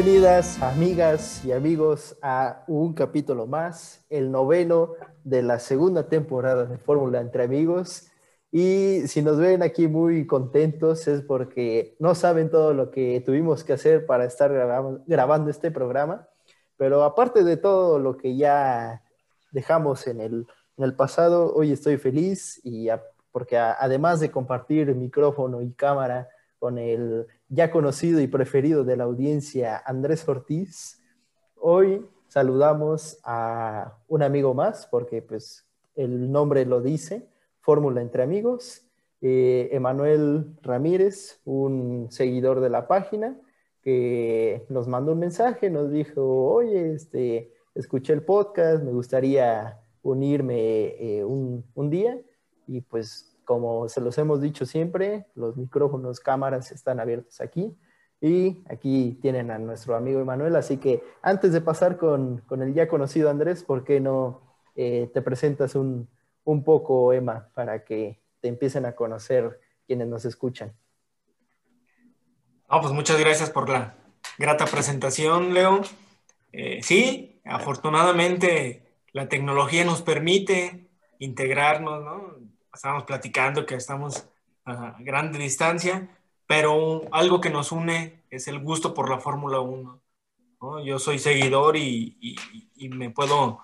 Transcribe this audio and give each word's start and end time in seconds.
Bienvenidas 0.00 0.62
amigas 0.62 1.44
y 1.44 1.50
amigos 1.50 2.16
a 2.22 2.62
un 2.68 2.94
capítulo 2.94 3.48
más, 3.48 4.06
el 4.08 4.30
noveno 4.30 4.92
de 5.24 5.42
la 5.42 5.58
segunda 5.58 6.08
temporada 6.08 6.66
de 6.66 6.78
Fórmula 6.78 7.20
entre 7.20 7.42
amigos. 7.42 8.06
Y 8.52 9.08
si 9.08 9.22
nos 9.22 9.38
ven 9.38 9.60
aquí 9.60 9.88
muy 9.88 10.24
contentos 10.24 11.08
es 11.08 11.22
porque 11.22 11.96
no 11.98 12.14
saben 12.14 12.48
todo 12.48 12.74
lo 12.74 12.92
que 12.92 13.20
tuvimos 13.26 13.64
que 13.64 13.72
hacer 13.72 14.06
para 14.06 14.24
estar 14.24 14.52
grabando 15.04 15.50
este 15.50 15.72
programa. 15.72 16.28
Pero 16.76 17.02
aparte 17.02 17.42
de 17.42 17.56
todo 17.56 17.98
lo 17.98 18.16
que 18.16 18.36
ya 18.36 19.02
dejamos 19.50 20.06
en 20.06 20.20
el, 20.20 20.46
en 20.76 20.84
el 20.84 20.94
pasado, 20.94 21.52
hoy 21.56 21.72
estoy 21.72 21.96
feliz 21.96 22.60
y 22.62 22.86
porque 23.32 23.58
además 23.58 24.20
de 24.20 24.30
compartir 24.30 24.94
micrófono 24.94 25.60
y 25.60 25.72
cámara 25.72 26.28
con 26.60 26.78
el 26.78 27.26
ya 27.48 27.70
conocido 27.70 28.20
y 28.20 28.26
preferido 28.26 28.84
de 28.84 28.96
la 28.96 29.04
audiencia, 29.04 29.82
Andrés 29.84 30.28
Ortiz. 30.28 31.02
Hoy 31.56 32.06
saludamos 32.28 33.18
a 33.24 33.98
un 34.06 34.22
amigo 34.22 34.54
más, 34.54 34.86
porque 34.86 35.22
pues 35.22 35.66
el 35.94 36.30
nombre 36.30 36.66
lo 36.66 36.80
dice, 36.80 37.28
Fórmula 37.60 38.02
entre 38.02 38.22
Amigos, 38.22 38.86
eh, 39.20 39.70
Emanuel 39.72 40.56
Ramírez, 40.62 41.40
un 41.44 42.08
seguidor 42.10 42.60
de 42.60 42.70
la 42.70 42.86
página, 42.86 43.40
que 43.82 44.66
nos 44.68 44.86
mandó 44.86 45.12
un 45.12 45.18
mensaje, 45.18 45.70
nos 45.70 45.90
dijo, 45.90 46.22
oye, 46.22 46.92
este, 46.92 47.54
escuché 47.74 48.12
el 48.12 48.22
podcast, 48.22 48.84
me 48.84 48.92
gustaría 48.92 49.80
unirme 50.02 51.18
eh, 51.18 51.24
un, 51.24 51.64
un 51.74 51.90
día, 51.90 52.20
y 52.66 52.82
pues 52.82 53.37
como 53.48 53.88
se 53.88 54.02
los 54.02 54.18
hemos 54.18 54.42
dicho 54.42 54.66
siempre, 54.66 55.24
los 55.34 55.56
micrófonos, 55.56 56.20
cámaras 56.20 56.70
están 56.70 57.00
abiertos 57.00 57.40
aquí. 57.40 57.74
Y 58.20 58.62
aquí 58.68 59.18
tienen 59.22 59.50
a 59.50 59.58
nuestro 59.58 59.96
amigo 59.96 60.20
Emanuel. 60.20 60.54
Así 60.54 60.76
que 60.76 61.02
antes 61.22 61.54
de 61.54 61.62
pasar 61.62 61.96
con, 61.96 62.42
con 62.42 62.60
el 62.60 62.74
ya 62.74 62.88
conocido 62.88 63.30
Andrés, 63.30 63.64
¿por 63.64 63.84
qué 63.84 64.00
no 64.00 64.42
eh, 64.76 65.10
te 65.14 65.22
presentas 65.22 65.74
un, 65.76 66.10
un, 66.44 66.62
poco, 66.62 67.14
Emma, 67.14 67.48
para 67.54 67.86
que 67.86 68.20
te 68.40 68.48
empiecen 68.48 68.84
a 68.84 68.94
conocer 68.94 69.58
quienes 69.86 70.08
nos 70.08 70.26
escuchan? 70.26 70.74
pues 72.68 72.92
muchas 72.92 73.18
gracias 73.18 73.48
por 73.48 73.70
la 73.70 73.94
grata 74.36 74.66
presentación, 74.66 75.54
Leo. 75.54 75.80
Eh, 76.52 76.82
sí, 76.82 77.40
afortunadamente 77.46 78.82
la 79.12 79.26
tecnología 79.30 79.86
nos 79.86 80.02
permite 80.02 80.90
integrarnos, 81.18 82.04
¿no? 82.04 82.57
Estábamos 82.72 83.04
platicando 83.04 83.66
que 83.66 83.74
estamos 83.74 84.28
a 84.64 84.96
grande 85.00 85.38
distancia, 85.38 86.08
pero 86.46 87.02
algo 87.12 87.40
que 87.40 87.50
nos 87.50 87.72
une 87.72 88.22
es 88.30 88.48
el 88.48 88.58
gusto 88.60 88.94
por 88.94 89.10
la 89.10 89.18
Fórmula 89.18 89.60
1. 89.60 90.00
Yo 90.84 90.98
soy 90.98 91.18
seguidor 91.18 91.76
y, 91.76 92.36
me 92.90 93.10
puedo 93.10 93.60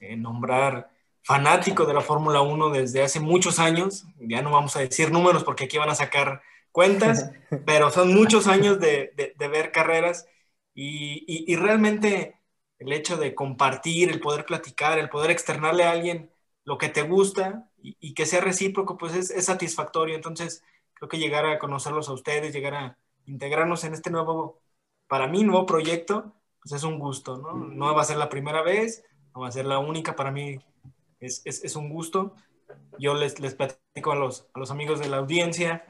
eh, 0.00 0.16
nombrar 0.16 0.90
fanático 1.22 1.86
de 1.86 1.94
la 1.94 2.00
Fórmula 2.00 2.40
1 2.40 2.70
desde 2.70 3.02
hace 3.02 3.20
muchos 3.20 3.58
años. 3.58 4.04
Ya 4.18 4.42
no 4.42 4.50
vamos 4.50 4.74
a 4.76 4.80
decir 4.80 5.12
números 5.12 5.44
porque 5.44 5.64
aquí 5.64 5.78
van 5.78 5.90
a 5.90 5.94
sacar 5.94 6.42
cuentas, 6.72 7.30
pero 7.66 7.90
son 7.90 8.14
muchos 8.14 8.46
años 8.46 8.80
de, 8.80 9.12
de 9.36 9.48
ver 9.48 9.72
carreras 9.72 10.26
y, 10.74 11.56
realmente 11.56 12.40
el 12.78 12.92
hecho 12.92 13.16
de 13.16 13.34
compartir, 13.34 14.10
el 14.10 14.20
poder 14.20 14.46
platicar, 14.46 14.98
el 14.98 15.10
poder 15.10 15.30
externarle 15.30 15.84
a 15.84 15.90
alguien 15.90 16.30
lo 16.64 16.78
que 16.78 16.88
te 16.88 17.02
gusta, 17.02 17.69
y, 17.82 18.14
que 18.14 18.26
sea 18.26 18.40
recíproco, 18.40 18.96
pues 18.96 19.14
es, 19.14 19.44
satisfactorio. 19.44 20.14
Entonces, 20.14 20.62
creo 20.94 21.08
que 21.08 21.18
llegar 21.18 21.46
a 21.46 21.58
conocerlos 21.58 22.08
a 22.08 22.12
ustedes, 22.12 22.52
llegar 22.52 22.74
a 22.74 22.98
integrarnos 23.26 23.84
en 23.84 23.94
este 23.94 24.10
nuevo, 24.10 24.60
para 25.06 25.26
mí, 25.26 25.44
nuevo 25.44 25.66
proyecto, 25.66 26.34
pues 26.62 26.72
es 26.72 26.84
un 26.84 26.98
gusto, 26.98 27.38
¿no? 27.38 27.54
No 27.54 27.94
va 27.94 28.02
a 28.02 28.04
ser 28.04 28.16
la 28.16 28.28
primera 28.28 28.62
vez, 28.62 29.04
no 29.34 29.42
va 29.42 29.48
a 29.48 29.52
ser 29.52 29.66
la 29.66 29.78
única, 29.78 30.14
para 30.14 30.30
mí 30.30 30.58
es, 31.20 31.42
es, 31.44 31.76
un 31.76 31.88
gusto. 31.88 32.34
Yo 32.98 33.14
les, 33.14 33.40
les 33.40 33.54
platico 33.54 34.12
a 34.12 34.16
los, 34.16 34.48
a 34.54 34.58
los 34.58 34.70
amigos 34.70 35.00
de 35.00 35.08
la 35.08 35.18
audiencia 35.18 35.84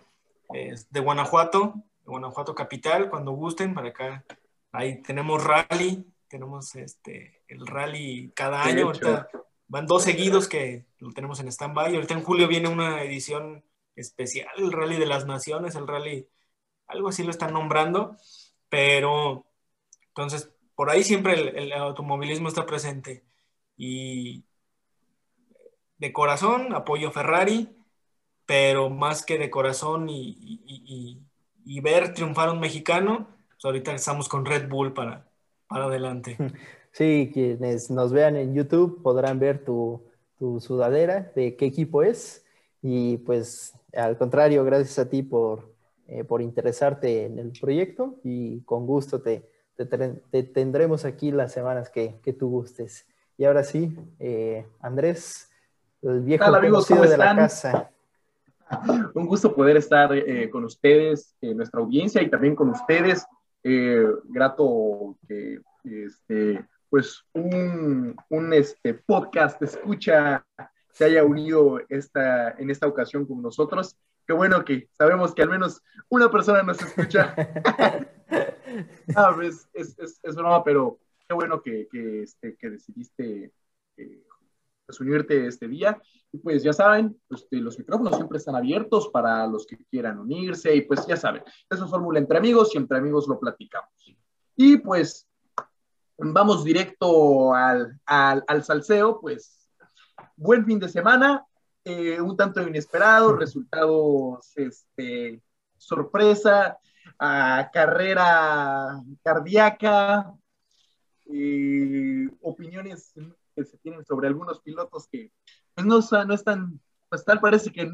de 0.53 1.01
Guanajuato, 1.01 1.75
de 1.77 2.11
Guanajuato 2.11 2.55
Capital, 2.55 3.11
cuando 3.11 3.33
gusten, 3.33 3.75
para 3.75 3.89
acá. 3.89 4.25
Ahí 4.73 5.03
tenemos 5.03 5.43
rally, 5.45 6.07
tenemos 6.29 6.75
este, 6.77 7.43
el 7.49 7.67
rally 7.67 8.33
cada 8.35 8.63
año. 8.63 8.87
Ahorita 8.87 9.29
van 9.69 9.87
dos 9.87 10.05
seguidos 10.05 10.49
que 10.49 10.87
lo 11.01 11.13
tenemos 11.13 11.41
en 11.41 11.49
stand-by. 11.49 11.95
Ahorita 11.95 12.15
en 12.15 12.23
julio 12.23 12.47
viene 12.47 12.69
una 12.69 13.03
edición 13.03 13.65
especial, 13.97 14.49
el 14.57 14.73
Rally 14.73 14.97
de 14.97 15.07
las 15.07 15.27
Naciones, 15.27 15.75
el 15.75 15.87
Rally, 15.87 16.29
algo 16.87 17.09
así 17.09 17.23
lo 17.23 17.31
están 17.31 17.53
nombrando, 17.53 18.17
pero 18.69 19.47
entonces 20.09 20.51
por 20.75 20.91
ahí 20.91 21.03
siempre 21.03 21.35
el, 21.35 21.73
automovilismo 21.73 22.49
está 22.49 22.67
presente. 22.67 23.25
Y 23.77 24.45
de 25.99 26.13
corazón 26.13 26.75
apoyo 26.75 27.11
Ferrari, 27.11 27.69
pero 28.47 28.91
más 28.91 29.25
que 29.25 29.39
de 29.39 29.51
corazón 29.51 30.07
y, 30.09 31.23
ver 31.83 32.13
triunfar 32.15 32.49
a 32.49 32.53
un 32.53 32.61
mexicano, 32.61 33.29
pues 33.51 33.65
ahorita 33.65 33.93
estamos 33.95 34.29
con 34.29 34.45
Red 34.45 34.69
Bull 34.69 34.93
para, 34.93 35.29
para 35.67 35.85
adelante. 35.85 36.37
Sí, 36.93 37.31
quienes 37.33 37.89
nos 37.89 38.13
vean 38.13 38.35
en 38.35 38.53
YouTube 38.53 39.01
podrán 39.01 39.39
ver 39.39 39.65
tu, 39.65 40.10
sudadera, 40.61 41.33
de 41.35 41.57
qué 41.57 41.67
equipo 41.67 42.03
es. 42.03 42.45
Y 42.83 43.19
pues 43.19 43.75
al 43.95 44.17
contrario, 44.17 44.65
gracias 44.65 44.99
a 44.99 45.09
ti 45.09 45.23
por, 45.23 45.73
eh, 46.07 46.25
por 46.25 46.43
interesarte 46.43 47.25
en 47.27 47.39
el 47.39 47.53
proyecto 47.59 48.19
y 48.25 48.61
con 48.63 48.87
gusto 48.87 49.21
te, 49.21 49.49
te, 49.77 50.43
tendremos 50.43 51.05
aquí 51.05 51.31
las 51.31 51.53
semanas 51.53 51.91
que, 51.91 52.17
que, 52.23 52.33
tú 52.33 52.49
gustes. 52.49 53.07
Y 53.37 53.45
ahora 53.45 53.63
sí, 53.63 53.97
eh, 54.19 54.67
Andrés, 54.81 55.51
el 56.03 56.21
viejo 56.21 56.45
conocido 56.45 57.03
de 57.03 57.17
la 57.17 57.37
casa. 57.37 57.91
Un 59.15 59.27
gusto 59.27 59.55
poder 59.55 59.77
estar 59.77 60.13
eh, 60.17 60.49
con 60.49 60.65
ustedes, 60.65 61.37
nuestra 61.41 61.81
audiencia 61.81 62.23
y 62.23 62.31
también 62.31 62.55
con 62.55 62.71
ustedes. 62.71 63.27
grato 63.63 65.17
que 65.27 65.61
este, 65.85 66.65
pues 66.91 67.25
un, 67.33 68.17
un 68.29 68.53
este, 68.53 68.95
podcast 68.95 69.63
escucha 69.63 70.45
se 70.93 71.05
haya 71.05 71.25
unido 71.25 71.81
esta, 71.89 72.51
en 72.51 72.69
esta 72.69 72.87
ocasión 72.87 73.25
con 73.25 73.41
nosotros. 73.41 73.97
Qué 74.27 74.33
bueno 74.33 74.65
que 74.65 74.89
sabemos 74.93 75.35
que 75.35 75.43
al 75.43 75.51
menos 75.51 75.83
una 76.09 76.31
persona 76.31 76.63
nos 76.63 76.81
escucha. 76.83 77.35
ah, 79.17 79.33
pues, 79.35 79.69
es, 79.73 79.99
es, 79.99 80.21
es, 80.23 80.35
broma, 80.35 80.63
pero 80.63 80.99
qué 81.29 81.35
bueno 81.35 81.63
que, 81.63 81.89
que, 81.91 82.25
este, 82.25 82.57
que 82.57 82.71
decidiste 82.71 83.53
eh, 83.97 84.27
pues, 84.85 85.01
unirte 85.01 85.47
este 85.47 85.69
día. 85.69 86.01
Y 86.33 86.39
pues 86.39 86.63
ya 86.63 86.73
saben, 86.73 87.21
pues, 87.29 87.47
los 87.51 87.79
micrófonos 87.79 88.17
siempre 88.17 88.39
están 88.39 88.57
abiertos 88.57 89.09
para 89.09 89.47
los 89.47 89.67
que 89.67 89.79
quieran 89.91 90.19
unirse. 90.19 90.75
Y 90.75 90.83
pues 90.83 91.07
ya 91.07 91.17
saben, 91.17 91.43
eso 91.69 91.85
es 91.85 91.91
Fórmula 91.91 92.19
entre 92.19 92.39
amigos 92.39 92.75
y 92.75 92.79
entre 92.79 92.99
amigos 92.99 93.29
lo 93.29 93.39
platicamos. 93.39 93.89
Y 94.57 94.79
pues 94.79 95.30
vamos 96.23 96.65
directo 96.65 97.55
al, 97.55 97.99
al, 98.07 98.65
salseo, 98.65 99.21
pues 99.21 99.69
buen 100.37 100.65
fin 100.65 100.79
de 100.79 100.89
semana, 100.89 101.45
eh, 101.85 102.21
un 102.21 102.37
tanto 102.37 102.67
inesperado, 102.67 103.37
resultados, 103.37 104.53
este, 104.57 105.41
sorpresa, 105.77 106.79
carrera 107.19 109.03
cardíaca, 109.23 110.35
eh, 111.27 112.29
opiniones 112.41 113.13
que 113.55 113.65
se 113.65 113.79
tienen 113.79 114.05
sobre 114.05 114.29
algunos 114.29 114.61
pilotos 114.61 115.09
que 115.09 115.33
pues, 115.75 115.87
no, 115.87 116.01
no 116.25 116.35
están, 116.35 116.81
pues 117.09 117.25
tal 117.25 117.41
parece 117.41 117.71
que 117.71 117.91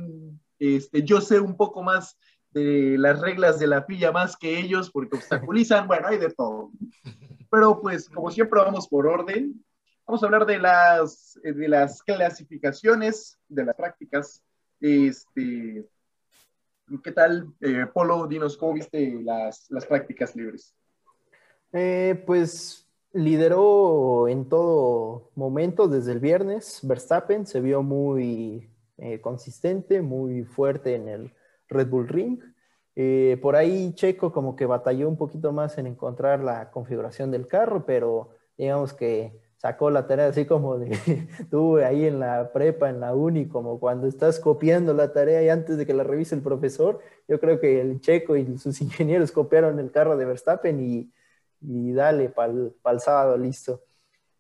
este, 0.59 1.03
yo 1.03 1.21
sé 1.21 1.41
un 1.41 1.57
poco 1.57 1.83
más 1.83 2.17
de 2.51 2.97
las 2.99 3.21
reglas 3.21 3.59
de 3.59 3.67
la 3.67 3.83
fila 3.83 4.13
más 4.13 4.37
que 4.37 4.59
ellos 4.59 4.91
porque 4.91 5.17
obstaculizan, 5.17 5.87
bueno, 5.87 6.09
hay 6.09 6.19
de 6.19 6.31
todo. 6.31 6.71
Pero 7.51 7.81
pues 7.81 8.09
como 8.09 8.31
siempre 8.31 8.61
vamos 8.61 8.89
por 8.89 9.07
orden. 9.07 9.65
Vamos 10.07 10.23
a 10.23 10.27
hablar 10.27 10.47
de 10.47 10.59
las, 10.59 11.37
eh, 11.43 11.53
de 11.53 11.69
las 11.69 12.01
clasificaciones, 12.01 13.39
de 13.49 13.65
las 13.65 13.75
prácticas. 13.75 14.41
Este, 14.81 15.85
¿Qué 17.03 17.13
tal, 17.13 17.53
eh, 17.61 17.87
Polo? 17.93 18.29
Dinos, 18.29 18.57
¿cómo 18.57 18.75
viste 18.75 19.21
las, 19.25 19.67
las 19.69 19.85
prácticas 19.85 20.37
libres? 20.37 20.77
Eh, 21.73 22.23
pues 22.25 22.87
lideró 23.13 24.29
en 24.29 24.49
todo 24.49 25.33
momento 25.35 25.89
desde 25.89 26.13
el 26.13 26.21
viernes. 26.21 26.81
Verstappen 26.85 27.45
se 27.45 27.61
vio 27.61 27.83
muy 27.83 28.71
consistente, 29.21 30.01
muy 30.01 30.45
fuerte 30.45 30.95
en 30.95 31.09
el 31.09 31.35
Red 31.69 31.89
Bull 31.89 32.09
Ring. 32.09 32.41
Eh, 32.97 33.39
por 33.43 33.57
ahí 33.57 33.93
Checo 33.95 34.33
como 34.33 34.57
que 34.57 34.67
batalló 34.67 35.09
un 35.09 35.17
poquito 35.17 35.53
más 35.53 35.79
en 35.79 35.87
encontrar 35.87 36.43
la 36.43 36.71
configuración 36.71 37.31
del 37.31 37.47
carro, 37.47 37.85
pero 37.87 38.31
digamos 38.57 38.95
que 38.95 39.39
sacó 39.59 39.91
la 39.91 40.07
tarea 40.07 40.29
así 40.29 40.47
como 40.47 40.79
de 40.79 40.97
tú 41.51 41.77
ahí 41.77 42.07
en 42.07 42.21
la 42.21 42.53
prepa, 42.53 42.89
en 42.89 43.01
la 43.01 43.15
uni, 43.15 43.47
como 43.47 43.79
cuando 43.79 44.07
estás 44.07 44.41
copiando 44.41 44.95
la 44.95 45.13
tarea 45.13 45.43
y 45.43 45.49
antes 45.51 45.77
de 45.77 45.87
que 45.87 45.95
la 45.95 46.05
revise 46.05 46.35
el 46.35 46.43
profesor, 46.43 47.01
yo 47.29 47.39
creo 47.39 47.61
que 47.61 47.81
el 47.81 48.01
Checo 48.01 48.37
y 48.37 48.59
sus 48.59 48.81
ingenieros 48.81 49.31
copiaron 49.31 49.79
el 49.79 49.91
carro 49.91 50.17
de 50.17 50.25
Verstappen 50.25 50.81
y, 50.81 51.13
y 51.61 51.93
dale 51.93 52.31
para 52.31 52.53
el 52.53 53.01
sábado, 53.01 53.37
listo. 53.37 53.83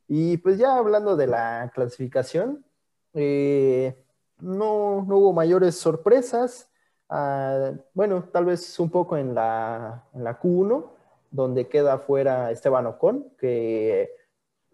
Y 0.08 0.36
pues 0.38 0.58
ya 0.58 0.76
hablando 0.76 1.16
de 1.16 1.26
la 1.26 1.70
clasificación, 1.74 2.64
eh, 3.12 4.04
no, 4.40 5.04
no, 5.06 5.18
hubo 5.18 5.32
mayores 5.32 5.76
sorpresas. 5.76 6.70
Ah, 7.08 7.72
bueno, 7.94 8.24
tal 8.32 8.46
vez 8.46 8.78
un 8.80 8.90
poco 8.90 9.16
en 9.16 9.34
la, 9.34 10.08
en 10.12 10.24
la 10.24 10.40
Q1, 10.40 10.90
donde 11.30 11.68
queda 11.68 11.98
fuera 11.98 12.50
Esteban 12.50 12.86
Ocon, 12.86 13.32
que 13.38 14.10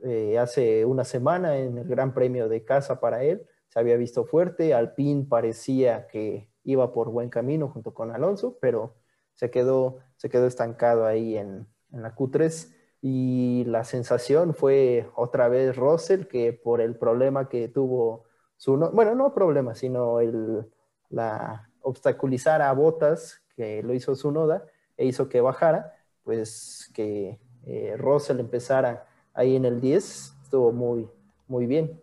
eh, 0.03 0.39
hace 0.39 0.85
una 0.85 1.05
semana 1.05 1.59
en 1.59 1.79
el 1.79 1.89
Gran 1.89 2.15
Premio 2.15 2.49
de 2.49 2.65
casa 2.65 3.01
para 3.01 3.23
él 3.23 3.47
se 3.73 3.79
había 3.79 3.97
visto 3.97 4.25
fuerte. 4.27 4.75
Alpine 4.75 5.25
parecía 5.25 6.07
que 6.07 6.51
iba 6.65 6.93
por 6.93 7.11
buen 7.11 7.31
camino 7.31 7.69
junto 7.69 7.95
con 7.95 8.11
Alonso, 8.11 8.59
pero 8.61 8.97
se 9.35 9.51
quedó, 9.51 10.01
se 10.17 10.29
quedó 10.29 10.47
estancado 10.47 11.07
ahí 11.07 11.39
en, 11.39 11.67
en 11.91 12.03
la 12.03 12.15
Q3 12.15 12.75
y 13.01 13.65
la 13.67 13.85
sensación 13.85 14.55
fue 14.55 15.09
otra 15.17 15.49
vez 15.49 15.75
Russell 15.75 16.27
que 16.27 16.53
por 16.53 16.83
el 16.83 16.97
problema 16.97 17.49
que 17.49 17.69
tuvo 17.69 18.25
su, 18.59 18.77
bueno, 18.77 19.15
no 19.15 19.33
problema, 19.35 19.75
sino 19.75 20.21
el, 20.21 20.71
la 21.09 21.72
obstaculizar 21.83 22.63
a 22.63 22.73
Botas 22.73 23.43
que 23.57 23.83
lo 23.83 23.95
hizo 23.95 24.15
su 24.15 24.31
noda 24.31 24.65
e 24.97 25.07
hizo 25.07 25.29
que 25.29 25.41
bajara, 25.41 25.95
pues 26.25 26.91
que 26.95 27.39
eh, 27.67 27.95
Russell 27.99 28.41
empezara 28.41 29.07
ahí 29.35 29.57
en 29.57 29.65
el 29.65 29.81
10, 29.81 30.35
estuvo 30.43 30.73
muy, 30.73 31.09
muy 31.49 31.67
bien. 31.67 32.01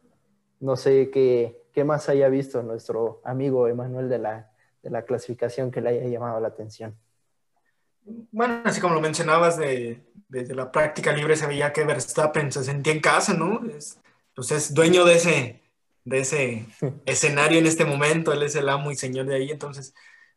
No 0.59 0.75
sé 0.75 1.09
qué, 1.11 1.63
qué 1.73 1.83
más 1.83 2.09
haya 2.09 2.29
visto 2.29 2.61
nuestro 2.63 3.21
amigo 3.23 3.67
Emanuel 3.67 4.09
de 4.09 4.19
la, 4.19 4.51
de 4.83 4.89
la 4.89 5.03
clasificación 5.03 5.71
que 5.71 5.81
le 5.81 5.89
haya 5.89 6.07
llamado 6.07 6.39
la 6.39 6.49
atención. 6.49 6.95
Bueno, 8.31 8.61
así 8.65 8.81
como 8.81 8.95
lo 8.95 9.01
mencionabas, 9.01 9.57
de, 9.57 10.03
desde 10.27 10.55
la 10.55 10.71
práctica 10.71 11.11
libre 11.11 11.35
se 11.35 11.47
veía 11.47 11.73
que 11.73 11.83
Verstappen 11.83 12.51
se 12.51 12.63
sentía 12.63 12.93
en 12.93 13.01
casa, 13.01 13.33
¿no? 13.33 13.61
Es, 13.69 13.99
pues 14.33 14.51
es 14.51 14.73
dueño 14.73 15.05
de 15.05 15.15
ese, 15.15 15.58
de 16.05 16.19
ese 16.19 16.65
escenario 17.05 17.59
en 17.59 17.65
este 17.65 17.85
momento, 17.85 18.31
él 18.31 18.43
es 18.43 18.55
el 18.55 18.69
amo 18.69 18.91
y 18.91 18.95
señor 18.95 19.25
de 19.25 19.35
ahí, 19.35 19.51
entonces, 19.51 19.93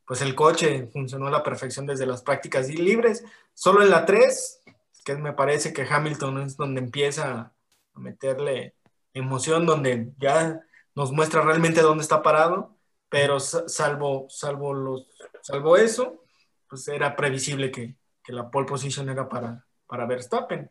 pues 0.07 0.21
el 0.23 0.35
coche 0.35 0.89
funcionó 0.93 1.29
a 1.29 1.31
la 1.31 1.43
perfección 1.43 1.87
desde 1.87 2.07
las 2.07 2.23
prácticas 2.23 2.69
libres. 2.69 3.25
Solo 3.55 3.83
en 3.83 3.91
la 3.91 4.05
3, 4.05 4.63
que 5.05 5.15
me 5.17 5.33
parece 5.33 5.73
que 5.73 5.87
Hamilton 5.89 6.43
es 6.43 6.57
donde 6.57 6.81
empieza 6.81 7.53
a 7.95 7.99
meterle 7.99 8.75
emoción, 9.15 9.67
donde 9.67 10.13
ya 10.19 10.61
nos 10.95 11.13
muestra 11.13 11.43
realmente 11.43 11.81
dónde 11.81 12.03
está 12.03 12.23
parado, 12.23 12.77
pero 13.09 13.41
salvo, 13.41 14.27
salvo, 14.29 14.75
los, 14.75 15.07
salvo 15.43 15.77
eso, 15.77 16.25
pues 16.69 16.89
era 16.89 17.15
previsible 17.15 17.71
que, 17.71 17.95
que 18.23 18.33
la 18.33 18.51
pole 18.51 18.67
position 18.67 19.09
era 19.09 19.29
para, 19.29 19.65
para 19.87 20.07
Verstappen. 20.07 20.71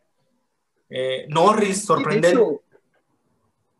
Eh, 0.88 1.26
Norris, 1.28 1.84
sorprendente. 1.84 2.60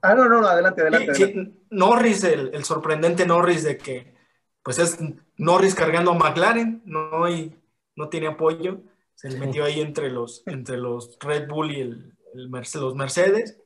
Ah, 0.02 0.14
no, 0.14 0.28
no, 0.28 0.46
adelante, 0.46 0.82
adelante. 0.82 1.52
Norris, 1.70 2.24
el, 2.24 2.54
el, 2.54 2.64
sorprendente 2.64 3.26
Norris 3.26 3.64
de 3.64 3.78
que, 3.78 4.14
pues 4.62 4.78
es 4.78 4.98
Norris 5.36 5.74
cargando 5.74 6.12
a 6.12 6.14
McLaren, 6.14 6.82
no, 6.84 7.28
y, 7.30 7.54
no 7.96 8.08
tiene 8.08 8.28
apoyo, 8.28 8.82
se 9.14 9.30
le 9.30 9.38
metió 9.38 9.64
ahí 9.64 9.80
entre 9.80 10.10
los, 10.10 10.42
entre 10.46 10.76
los 10.76 11.18
Red 11.20 11.48
Bull 11.48 11.72
y 11.72 11.80
el, 11.80 12.18
el 12.34 12.50
los 12.50 12.94
Mercedes. 12.94 13.58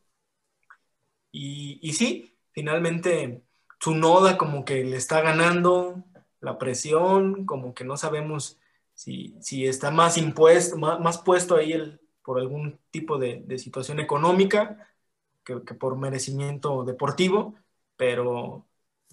Y, 1.33 1.79
y 1.83 1.93
sí, 1.93 2.37
finalmente 2.53 3.43
su 3.81 3.95
noda 3.95 4.37
como 4.39 4.65
que 4.65 4.85
le 4.85 4.97
está 4.97 5.21
ganando, 5.21 6.05
la 6.41 6.59
presión, 6.59 7.45
como 7.47 7.75
que 7.75 7.85
no 7.85 7.97
sabemos 7.97 8.59
si, 8.95 9.37
si 9.41 9.67
está 9.67 9.91
más 9.91 10.17
impuesto, 10.17 10.77
más, 10.77 11.19
puesto 11.19 11.57
ahí 11.57 11.73
el, 11.73 12.01
por 12.23 12.39
algún 12.39 12.79
tipo 12.91 13.19
de, 13.19 13.43
de 13.47 13.59
situación 13.59 14.01
económica 14.01 14.89
que, 15.47 15.63
que, 15.65 15.75
por 15.75 15.97
merecimiento 15.97 16.85
deportivo, 16.85 17.55
pero 17.97 18.67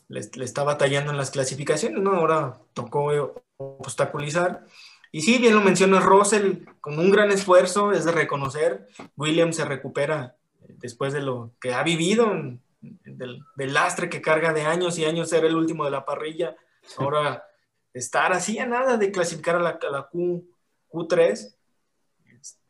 le, 0.09 0.21
le, 0.35 0.43
está 0.43 0.63
batallando 0.63 1.11
en 1.11 1.17
las 1.17 1.31
clasificaciones, 1.31 2.01
¿no? 2.01 2.11
Ahora 2.11 2.59
tocó 2.73 3.35
obstaculizar. 3.57 4.65
Y 5.13 5.21
sí, 5.21 5.37
bien 5.37 5.55
lo 5.55 5.61
menciona 5.61 6.01
Russell, 6.01 6.65
con 6.81 6.99
un 6.99 7.11
gran 7.11 7.31
esfuerzo, 7.31 7.93
es 7.93 8.03
de 8.03 8.11
reconocer, 8.11 8.87
Williams 9.15 9.55
se 9.55 9.65
recupera 9.65 10.35
después 10.67 11.13
de 11.13 11.21
lo 11.21 11.51
que 11.61 11.73
ha 11.73 11.83
vivido, 11.83 12.33
del, 12.81 13.43
del 13.55 13.73
lastre 13.73 14.09
que 14.09 14.21
carga 14.21 14.51
de 14.51 14.63
años 14.63 14.97
y 14.97 15.05
años 15.05 15.29
ser 15.29 15.45
el 15.45 15.55
último 15.55 15.85
de 15.85 15.91
la 15.91 16.03
parrilla, 16.03 16.57
Ahora, 16.97 17.45
estar 17.93 18.33
así 18.33 18.59
a 18.59 18.65
nada 18.65 18.97
de 18.97 19.11
clasificar 19.11 19.55
a 19.55 19.59
la, 19.59 20.09
Q, 20.09 21.07
3 21.07 21.57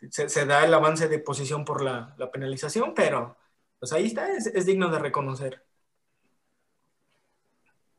este, 0.01 0.29
se, 0.29 0.45
da 0.45 0.65
el 0.65 0.73
avance 0.73 1.07
de 1.07 1.19
posición 1.19 1.65
por 1.65 1.81
la, 1.81 2.15
penalización, 2.31 2.93
pero 2.93 3.37
pues 3.83 3.91
ahí 3.91 4.05
está, 4.05 4.31
es, 4.31 4.65
digno 4.65 4.89
de 4.89 4.97
reconocer. 4.97 5.61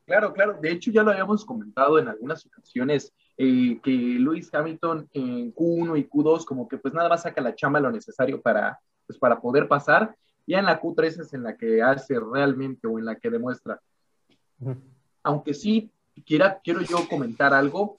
Claro, 0.07 0.33
claro. 0.33 0.57
De 0.59 0.71
hecho, 0.71 0.89
ya 0.89 1.03
lo 1.03 1.11
habíamos 1.11 1.45
comentado 1.45 1.99
en 1.99 2.07
algunas 2.07 2.43
ocasiones, 2.43 3.13
eh, 3.37 3.79
que 3.83 3.91
Luis 3.91 4.51
Hamilton 4.51 5.07
en 5.13 5.53
Q1 5.53 5.99
y 5.99 6.09
Q2 6.09 6.43
como 6.43 6.67
que 6.67 6.79
pues 6.79 6.91
nada 6.91 7.07
más 7.07 7.21
saca 7.21 7.39
la 7.39 7.53
chamba 7.53 7.79
lo 7.79 7.91
necesario 7.91 8.41
para, 8.41 8.79
pues, 9.05 9.19
para 9.19 9.39
poder 9.39 9.67
pasar. 9.67 10.15
Ya 10.47 10.57
en 10.57 10.65
la 10.65 10.81
Q3 10.81 11.21
es 11.21 11.33
en 11.35 11.43
la 11.43 11.55
que 11.55 11.83
hace 11.83 12.19
realmente 12.19 12.87
o 12.87 12.97
en 12.97 13.05
la 13.05 13.17
que 13.17 13.29
demuestra. 13.29 13.79
Aunque 15.21 15.53
sí, 15.53 15.91
quiera, 16.25 16.61
quiero 16.63 16.81
yo 16.81 17.07
comentar 17.07 17.53
algo. 17.53 17.95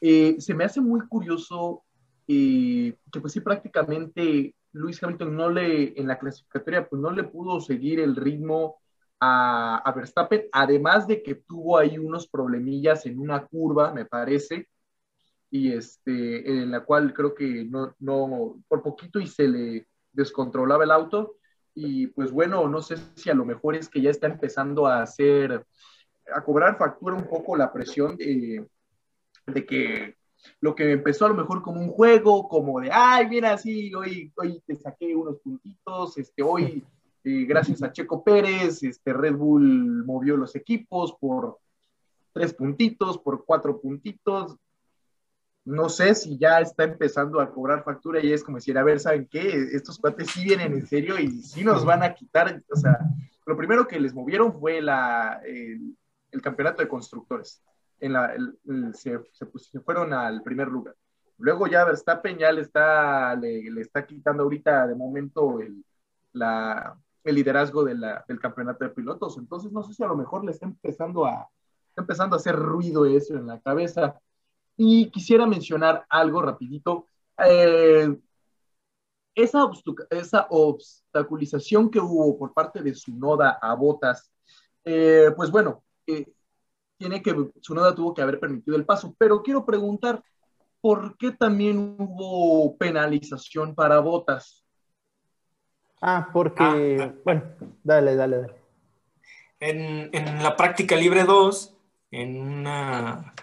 Eh, 0.00 0.36
se 0.38 0.54
me 0.54 0.62
hace 0.62 0.80
muy 0.80 1.00
curioso 1.08 1.82
eh, 2.28 2.94
que 3.10 3.20
pues 3.20 3.32
sí 3.32 3.40
prácticamente 3.40 4.54
Luis 4.74 5.02
Hamilton 5.02 5.36
no 5.36 5.50
le, 5.50 5.98
en 5.98 6.06
la 6.06 6.18
clasificatoria, 6.18 6.88
pues 6.88 7.00
no 7.00 7.10
le 7.10 7.24
pudo 7.24 7.60
seguir 7.60 8.00
el 8.00 8.16
ritmo 8.16 8.76
a, 9.20 9.78
a, 9.78 9.92
Verstappen, 9.92 10.48
además 10.52 11.06
de 11.06 11.22
que 11.22 11.36
tuvo 11.36 11.78
ahí 11.78 11.96
unos 11.96 12.28
problemillas 12.28 13.06
en 13.06 13.18
una 13.18 13.46
curva, 13.46 13.92
me 13.92 14.04
parece, 14.04 14.68
y 15.50 15.72
este, 15.72 16.50
en 16.50 16.70
la 16.70 16.80
cual 16.80 17.14
creo 17.14 17.34
que 17.34 17.64
no, 17.64 17.94
no, 18.00 18.62
por 18.68 18.82
poquito 18.82 19.20
y 19.20 19.28
se 19.28 19.48
le 19.48 19.86
descontrolaba 20.12 20.84
el 20.84 20.90
auto, 20.90 21.36
y 21.74 22.08
pues 22.08 22.30
bueno, 22.30 22.68
no 22.68 22.82
sé 22.82 22.96
si 23.14 23.30
a 23.30 23.34
lo 23.34 23.44
mejor 23.44 23.76
es 23.76 23.88
que 23.88 24.00
ya 24.00 24.10
está 24.10 24.26
empezando 24.26 24.86
a 24.86 25.02
hacer 25.02 25.64
a 26.32 26.42
cobrar 26.42 26.78
factura 26.78 27.14
un 27.14 27.28
poco 27.28 27.56
la 27.56 27.72
presión 27.72 28.16
de, 28.16 28.66
de 29.46 29.66
que 29.66 30.16
lo 30.60 30.74
que 30.74 30.92
empezó 30.92 31.26
a 31.26 31.28
lo 31.28 31.34
mejor 31.34 31.62
como 31.62 31.80
un 31.80 31.90
juego, 31.90 32.48
como 32.48 32.80
de, 32.80 32.90
ay, 32.92 33.28
mira, 33.28 33.56
sí, 33.58 33.94
hoy, 33.94 34.32
hoy 34.36 34.62
te 34.66 34.76
saqué 34.76 35.14
unos 35.14 35.38
puntitos, 35.40 36.18
este, 36.18 36.42
hoy, 36.42 36.84
eh, 37.24 37.44
gracias 37.46 37.82
a 37.82 37.92
Checo 37.92 38.22
Pérez, 38.22 38.82
este, 38.82 39.12
Red 39.12 39.34
Bull 39.34 40.04
movió 40.04 40.36
los 40.36 40.54
equipos 40.56 41.14
por 41.20 41.58
tres 42.32 42.52
puntitos, 42.54 43.18
por 43.18 43.44
cuatro 43.44 43.80
puntitos. 43.80 44.56
No 45.64 45.88
sé 45.88 46.14
si 46.14 46.36
ya 46.36 46.60
está 46.60 46.84
empezando 46.84 47.40
a 47.40 47.50
cobrar 47.50 47.84
factura 47.84 48.22
y 48.22 48.32
es 48.32 48.44
como 48.44 48.58
decir, 48.58 48.76
a 48.76 48.82
ver, 48.82 49.00
¿saben 49.00 49.26
qué? 49.30 49.68
Estos 49.72 49.98
cuates 49.98 50.30
sí 50.30 50.44
vienen 50.44 50.74
en 50.74 50.86
serio 50.86 51.18
y 51.18 51.40
sí 51.40 51.64
nos 51.64 51.86
van 51.86 52.02
a 52.02 52.12
quitar, 52.12 52.62
o 52.70 52.76
sea, 52.76 52.98
lo 53.46 53.56
primero 53.56 53.88
que 53.88 53.98
les 53.98 54.12
movieron 54.12 54.52
fue 54.60 54.82
la, 54.82 55.40
el 55.44 56.42
campeonato 56.42 56.82
de 56.82 56.88
constructores. 56.88 57.62
En 58.00 58.12
la, 58.12 58.34
se, 58.92 59.18
se, 59.32 59.80
fueron 59.80 60.12
al 60.12 60.42
primer 60.42 60.68
lugar. 60.68 60.94
Luego 61.38 61.66
ya 61.66 61.84
Verstappen 61.84 62.38
ya 62.38 62.52
le 62.52 62.62
está, 62.62 63.34
le, 63.34 63.68
está 63.80 64.06
quitando 64.06 64.42
ahorita 64.42 64.86
de 64.86 64.94
momento 64.94 65.60
el, 65.60 65.84
la, 66.32 66.96
el 67.24 67.34
liderazgo 67.34 67.84
de 67.84 67.94
la, 67.94 68.24
del 68.28 68.38
campeonato 68.38 68.84
de 68.84 68.90
pilotos. 68.90 69.38
Entonces 69.38 69.72
no 69.72 69.82
sé 69.82 69.94
si 69.94 70.02
a 70.02 70.08
lo 70.08 70.16
mejor 70.16 70.44
le 70.44 70.52
está 70.52 70.66
empezando 70.66 71.26
a, 71.26 71.48
está 71.88 72.02
empezando 72.02 72.36
a 72.36 72.38
hacer 72.38 72.56
ruido 72.56 73.06
eso 73.06 73.34
en 73.34 73.46
la 73.46 73.60
cabeza. 73.60 74.20
Y 74.76 75.10
quisiera 75.10 75.46
mencionar 75.46 76.04
algo 76.08 76.42
rapidito. 76.42 77.08
Eh, 77.38 78.16
esa, 79.34 79.68
esa 80.10 80.46
obstaculización 80.50 81.90
que 81.90 82.00
hubo 82.00 82.38
por 82.38 82.52
parte 82.52 82.82
de 82.82 82.94
su 82.94 83.16
noda 83.16 83.58
a 83.60 83.74
Botas, 83.74 84.30
eh, 84.84 85.32
pues 85.36 85.50
bueno, 85.50 85.82
tiene 86.98 87.22
que, 87.22 87.34
Sunoda 87.60 87.94
tuvo 87.94 88.14
que 88.14 88.22
haber 88.22 88.40
permitido 88.40 88.76
el 88.76 88.84
paso. 88.84 89.14
Pero 89.18 89.42
quiero 89.42 89.64
preguntar, 89.64 90.22
¿por 90.80 91.16
qué 91.16 91.32
también 91.32 91.96
hubo 91.98 92.76
penalización 92.76 93.74
para 93.74 94.00
botas? 94.00 94.64
Ah, 96.00 96.28
porque, 96.32 96.98
ah, 97.00 97.14
bueno, 97.24 97.42
dale, 97.82 98.14
dale, 98.14 98.36
dale. 98.36 98.54
En, 99.60 100.10
en, 100.12 100.42
la 100.42 100.56
práctica 100.56 100.96
libre 100.96 101.24
2, 101.24 101.74
en 102.10 102.40
una, 102.40 103.34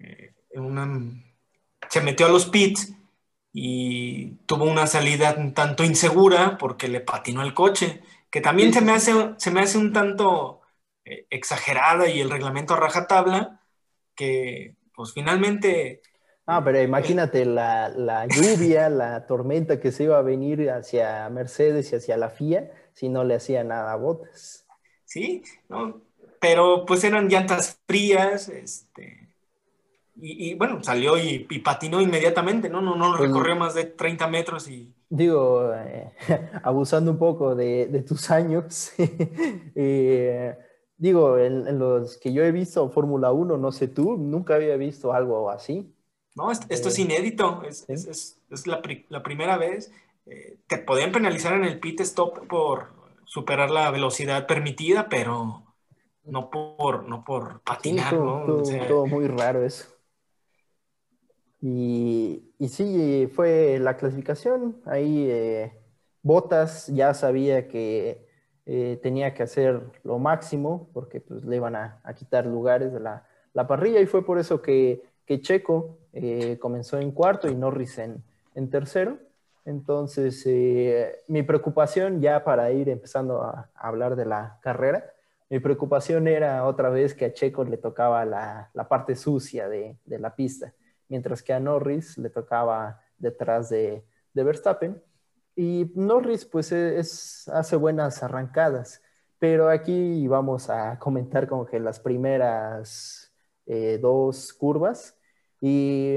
eh, 0.00 0.34
en 0.50 0.62
una, 0.64 0.88
se 1.88 2.00
metió 2.00 2.26
a 2.26 2.30
los 2.30 2.46
pits 2.46 2.92
y 3.52 4.32
tuvo 4.46 4.64
una 4.64 4.88
salida 4.88 5.36
un 5.38 5.54
tanto 5.54 5.84
insegura 5.84 6.58
porque 6.58 6.88
le 6.88 7.00
patinó 7.00 7.42
el 7.42 7.54
coche, 7.54 8.02
que 8.30 8.40
también 8.40 8.72
se 8.72 8.80
me 8.80 8.92
hace, 8.92 9.34
se 9.36 9.50
me 9.52 9.60
hace 9.60 9.78
un 9.78 9.92
tanto 9.92 10.61
eh, 11.04 11.26
exagerada 11.30 12.08
y 12.08 12.20
el 12.20 12.30
reglamento 12.30 12.74
a 12.74 12.80
rajatabla, 12.80 13.60
que 14.14 14.76
pues 14.94 15.12
finalmente 15.12 16.02
Ah, 16.44 16.62
pero 16.64 16.82
imagínate 16.82 17.44
la, 17.44 17.88
la 17.88 18.26
lluvia, 18.28 18.88
la 18.88 19.26
tormenta 19.26 19.78
que 19.78 19.92
se 19.92 20.04
iba 20.04 20.18
a 20.18 20.22
venir 20.22 20.70
hacia 20.70 21.28
Mercedes 21.30 21.92
y 21.92 21.96
hacia 21.96 22.16
la 22.16 22.30
FIA 22.30 22.70
si 22.94 23.08
no 23.08 23.22
le 23.22 23.36
hacía 23.36 23.62
nada 23.62 23.92
a 23.92 23.96
Botas. 23.96 24.66
Sí, 25.04 25.44
¿no? 25.68 26.02
pero 26.42 26.84
pues 26.84 27.04
eran 27.04 27.28
llantas 27.28 27.78
frías, 27.86 28.48
este, 28.48 29.28
y, 30.16 30.54
bueno, 30.54 30.82
salió 30.82 31.16
y, 31.16 31.38
patinó 31.64 32.00
inmediatamente, 32.00 32.68
¿no? 32.68 32.82
No, 32.82 32.96
no 32.96 33.16
pues, 33.16 33.28
recorrió 33.28 33.54
más 33.54 33.74
de 33.74 33.84
30 33.84 34.26
metros 34.26 34.68
y... 34.68 34.92
Digo, 35.08 35.72
eh, 35.72 36.10
abusando 36.64 37.12
un 37.12 37.18
poco 37.18 37.54
de, 37.54 38.04
tus 38.06 38.28
años, 38.32 38.92
eh, 39.76 40.58
digo, 41.02 41.36
en, 41.36 41.78
los 41.80 42.16
que 42.16 42.32
yo 42.32 42.44
he 42.44 42.52
visto 42.52 42.88
Fórmula 42.88 43.32
1, 43.32 43.58
no 43.58 43.72
sé 43.72 43.88
tú, 43.88 44.16
nunca 44.16 44.54
había 44.54 44.76
visto 44.76 45.12
algo 45.12 45.50
así. 45.50 45.92
No, 46.36 46.52
esto, 46.52 46.66
es 46.70 46.98
eh, 46.98 47.02
inédito, 47.02 47.62
es, 47.68 47.84
es, 47.88 48.38
es 48.48 48.66
la, 48.68 48.80
la, 49.08 49.22
primera 49.22 49.58
vez. 49.58 49.90
te 50.68 50.78
podían 50.78 51.10
penalizar 51.10 51.54
en 51.54 51.64
el 51.64 51.80
pit 51.80 52.00
stop 52.00 52.46
por 52.46 52.92
superar 53.24 53.70
la 53.70 53.90
velocidad 53.90 54.46
permitida, 54.46 55.08
pero 55.08 55.64
no 56.24 56.50
por, 56.50 57.08
no 57.08 57.24
por 57.24 57.62
patinar, 57.62 58.14
¿no? 58.14 58.44
todo, 58.86 59.06
muy 59.06 59.26
raro 59.26 59.64
eso. 59.64 59.86
Y, 61.60 62.52
y 62.60 62.68
sí, 62.68 63.28
fue 63.34 63.80
la 63.80 63.96
clasificación. 63.96 64.80
Ahí 64.86 65.26
eh, 65.28 65.72
Botas 66.22 66.86
ya 66.86 67.12
sabía 67.12 67.66
que 67.66 68.31
eh, 68.66 68.98
tenía 69.02 69.34
que 69.34 69.42
hacer 69.42 69.80
lo 70.04 70.18
máximo 70.18 70.88
porque 70.92 71.20
pues, 71.20 71.44
le 71.44 71.56
iban 71.56 71.76
a, 71.76 72.00
quitar 72.16 72.46
lugares 72.46 72.92
de 72.92 73.00
la, 73.00 73.26
parrilla 73.66 74.00
y 74.00 74.06
fue 74.06 74.24
por 74.24 74.38
eso 74.38 74.62
que, 74.62 75.10
Checo 75.40 75.96
eh, 76.12 76.58
comenzó 76.60 76.98
en 76.98 77.10
cuarto 77.10 77.48
y 77.48 77.54
Norris 77.54 77.98
en, 77.98 78.22
en 78.54 78.68
tercero. 78.68 79.16
Entonces, 79.64 80.46
mi 81.26 81.42
preocupación 81.42 82.20
ya 82.20 82.44
para 82.44 82.70
ir 82.72 82.90
empezando 82.90 83.40
a, 83.40 83.70
hablar 83.74 84.14
de 84.14 84.26
la 84.26 84.58
carrera, 84.60 85.10
mi 85.48 85.58
preocupación 85.58 86.28
era 86.28 86.66
otra 86.66 86.90
vez 86.90 87.14
que 87.14 87.24
a 87.24 87.32
Checo 87.32 87.64
le 87.64 87.78
tocaba 87.78 88.26
la, 88.26 88.68
la 88.74 88.88
parte 88.88 89.16
sucia 89.16 89.70
de, 89.70 89.96
de 90.04 90.18
la 90.18 90.34
pista 90.36 90.74
mientras 91.12 91.42
que 91.42 91.52
a 91.52 91.60
Norris 91.60 92.16
le 92.16 92.30
tocaba 92.30 93.02
detrás 93.18 93.68
de, 93.68 94.02
Verstappen. 94.32 94.98
Y 95.54 95.90
Norris 95.94 96.44
pues 96.44 96.72
e, 96.72 96.98
es, 96.98 97.48
hace 97.48 97.76
buenas 97.76 98.22
arrancadas, 98.22 99.02
pero 99.38 99.68
aquí 99.68 100.26
vamos 100.26 100.70
a 100.70 100.98
comentar 100.98 101.46
como 101.48 101.66
que 101.66 101.80
las 101.80 102.00
primeras 102.00 103.32
eh, 103.66 103.98
dos 104.00 104.52
curvas 104.52 105.16
y, 105.60 106.14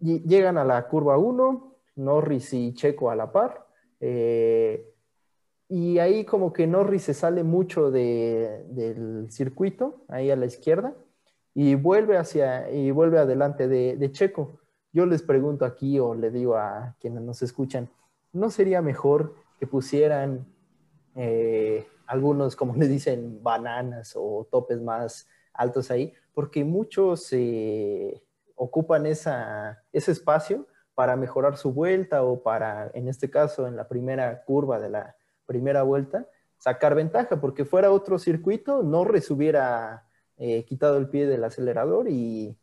llegan 0.00 0.58
a 0.58 0.64
la 0.64 0.86
curva 0.86 1.18
1, 1.18 1.76
Norris 1.96 2.52
y 2.54 2.72
Checo 2.74 3.10
a 3.10 3.16
la 3.16 3.32
par. 3.32 3.66
Eh, 4.00 4.94
y 5.68 5.98
ahí 5.98 6.24
como 6.24 6.52
que 6.52 6.66
Norris 6.66 7.02
se 7.02 7.14
sale 7.14 7.42
mucho 7.42 7.90
del 7.90 9.26
circuito, 9.30 10.04
ahí 10.08 10.30
a 10.30 10.36
la 10.36 10.46
izquierda, 10.46 10.94
y 11.54 11.74
vuelve 11.74 12.16
hacia 12.16 12.70
y 12.70 12.90
vuelve 12.90 13.18
adelante 13.18 13.68
de, 13.68 14.12
Checo. 14.12 14.60
Yo 14.92 15.04
les 15.04 15.22
pregunto 15.22 15.64
aquí 15.64 15.98
o 15.98 16.14
le 16.14 16.30
digo 16.30 16.56
a 16.56 16.96
quienes 17.00 17.22
nos 17.22 17.42
escuchan, 17.42 17.90
¿no 18.32 18.50
sería 18.50 18.82
mejor 18.82 19.34
que 19.58 19.66
pusieran 19.66 20.46
eh, 21.14 21.86
algunos, 22.06 22.56
como 22.56 22.74
le 22.76 22.88
dicen, 22.88 23.42
bananas 23.42 24.14
o 24.16 24.46
topes 24.50 24.80
más 24.80 25.28
altos 25.52 25.90
ahí? 25.90 26.12
Porque 26.34 26.64
muchos 26.64 27.28
eh, 27.32 28.22
ocupan 28.54 29.06
esa, 29.06 29.82
ese 29.92 30.12
espacio 30.12 30.66
para 30.94 31.16
mejorar 31.16 31.56
su 31.56 31.72
vuelta 31.72 32.22
o 32.24 32.42
para, 32.42 32.90
en 32.92 33.08
este 33.08 33.30
caso, 33.30 33.68
en 33.68 33.76
la 33.76 33.86
primera 33.86 34.44
curva 34.44 34.80
de 34.80 34.90
la 34.90 35.16
primera 35.46 35.82
vuelta, 35.82 36.26
sacar 36.58 36.94
ventaja, 36.94 37.40
porque 37.40 37.64
fuera 37.64 37.92
otro 37.92 38.18
circuito, 38.18 38.82
no 38.82 39.04
resubiera 39.04 40.04
eh, 40.36 40.64
quitado 40.64 40.98
el 40.98 41.08
pie 41.08 41.26
del 41.26 41.44
acelerador 41.44 42.08
y, 42.08 42.56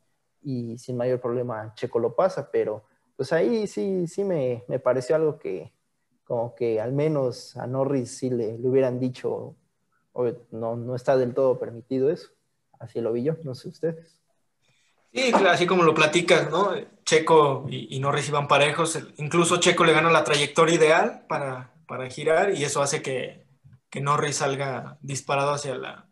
sin 0.77 0.95
mayor 0.95 1.19
problema 1.19 1.73
Checo 1.73 1.97
lo 1.97 2.15
pasa, 2.15 2.51
pero 2.51 2.83
pues 3.15 3.31
ahí 3.33 3.67
sí, 3.67 4.07
sí 4.07 4.23
me, 4.23 4.63
pareció 4.83 5.15
algo 5.15 5.37
que 5.37 5.73
como 6.23 6.55
que 6.55 6.81
al 6.81 6.91
menos 6.91 7.55
a 7.55 7.67
Norris 7.67 8.17
sí 8.17 8.29
le, 8.29 8.55
hubieran 8.55 8.99
dicho, 8.99 9.55
no, 10.51 10.75
no 10.75 10.95
está 10.95 11.17
del 11.17 11.33
todo 11.33 11.59
permitido 11.59 12.09
eso. 12.09 12.29
Así 12.79 12.99
lo 12.99 13.13
vi 13.13 13.23
yo, 13.23 13.35
no 13.43 13.55
sé 13.55 13.69
ustedes. 13.69 14.19
Sí, 15.13 15.31
así 15.47 15.65
como 15.65 15.83
lo 15.83 15.93
platicas, 15.93 16.49
¿no? 16.49 16.73
Checo 17.05 17.67
y, 17.69 17.99
Norris 17.99 18.29
iban 18.29 18.47
parejos, 18.47 18.99
incluso 19.17 19.57
Checo 19.57 19.85
le 19.85 19.93
gana 19.93 20.11
la 20.11 20.23
trayectoria 20.23 20.75
ideal 20.75 21.25
para, 21.29 21.71
girar 22.09 22.53
y 22.53 22.63
eso 22.63 22.81
hace 22.81 23.01
que, 23.01 23.45
Norris 24.01 24.35
salga 24.37 24.97
disparado 25.01 25.51
hacia 25.51 25.77
la 25.77 26.05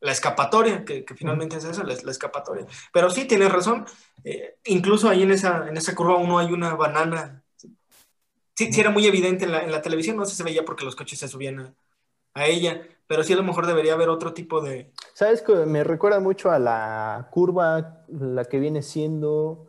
escapatoria, 0.00 0.84
que, 0.84 1.04
finalmente 1.14 1.56
es 1.56 1.64
eso, 1.64 1.84
la, 1.84 1.92
escapatoria. 1.92 2.66
Pero 2.92 3.10
sí, 3.10 3.26
tienes 3.26 3.52
razón. 3.52 3.84
Eh, 4.24 4.56
incluso 4.64 5.08
ahí 5.08 5.22
en 5.22 5.30
esa, 5.30 5.68
en 5.68 5.76
esa 5.76 5.94
curva 5.94 6.16
uno 6.16 6.38
hay 6.38 6.52
una 6.52 6.74
banana. 6.74 7.42
Sí, 8.54 8.72
sí 8.72 8.80
era 8.80 8.90
muy 8.90 9.06
evidente 9.06 9.44
en 9.44 9.52
la, 9.52 9.62
en 9.62 9.72
la, 9.72 9.82
televisión, 9.82 10.16
no 10.16 10.24
sé 10.24 10.32
si 10.32 10.36
se 10.38 10.44
veía 10.44 10.64
porque 10.64 10.84
los 10.84 10.96
coches 10.96 11.18
se 11.18 11.28
subían 11.28 11.74
a, 12.34 12.46
ella, 12.46 12.82
pero 13.06 13.22
sí 13.22 13.32
a 13.32 13.36
lo 13.36 13.42
mejor 13.42 13.66
debería 13.66 13.94
haber 13.94 14.08
otro 14.08 14.32
tipo 14.32 14.60
de... 14.60 14.92
¿Sabes? 15.14 15.42
que 15.42 15.52
Me 15.66 15.84
recuerda 15.84 16.20
mucho 16.20 16.50
a 16.50 16.58
la 16.58 17.28
curva, 17.30 18.04
la 18.08 18.44
que 18.44 18.58
viene 18.58 18.82
siendo... 18.82 19.66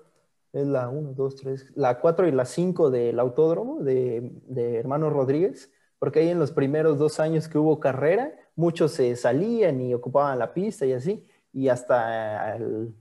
Es 0.54 0.68
la 0.68 0.90
1, 0.90 1.14
2, 1.14 1.36
3, 1.38 1.72
la 1.76 2.00
4 2.02 2.28
y 2.28 2.32
la 2.34 2.44
5 2.44 2.90
del 2.90 3.22
autódromo 3.22 3.80
de, 3.80 4.34
de 4.48 4.80
Hermanos 4.80 5.14
Rodríguez, 5.14 5.72
porque 5.98 6.20
ahí 6.20 6.30
en 6.30 6.40
los 6.40 6.52
primeros 6.52 7.00
dos 7.00 7.22
años 7.22 7.48
que 7.48 7.58
hubo 7.58 7.80
carrera, 7.80 8.34
muchos 8.56 8.92
se 8.92 9.16
salían 9.16 9.82
y 9.82 9.94
ocupaban 9.94 10.40
la 10.40 10.54
pista 10.54 10.86
y 10.86 10.94
así, 10.94 11.26
y 11.54 11.68
hasta 11.68 12.56
el, 12.56 12.94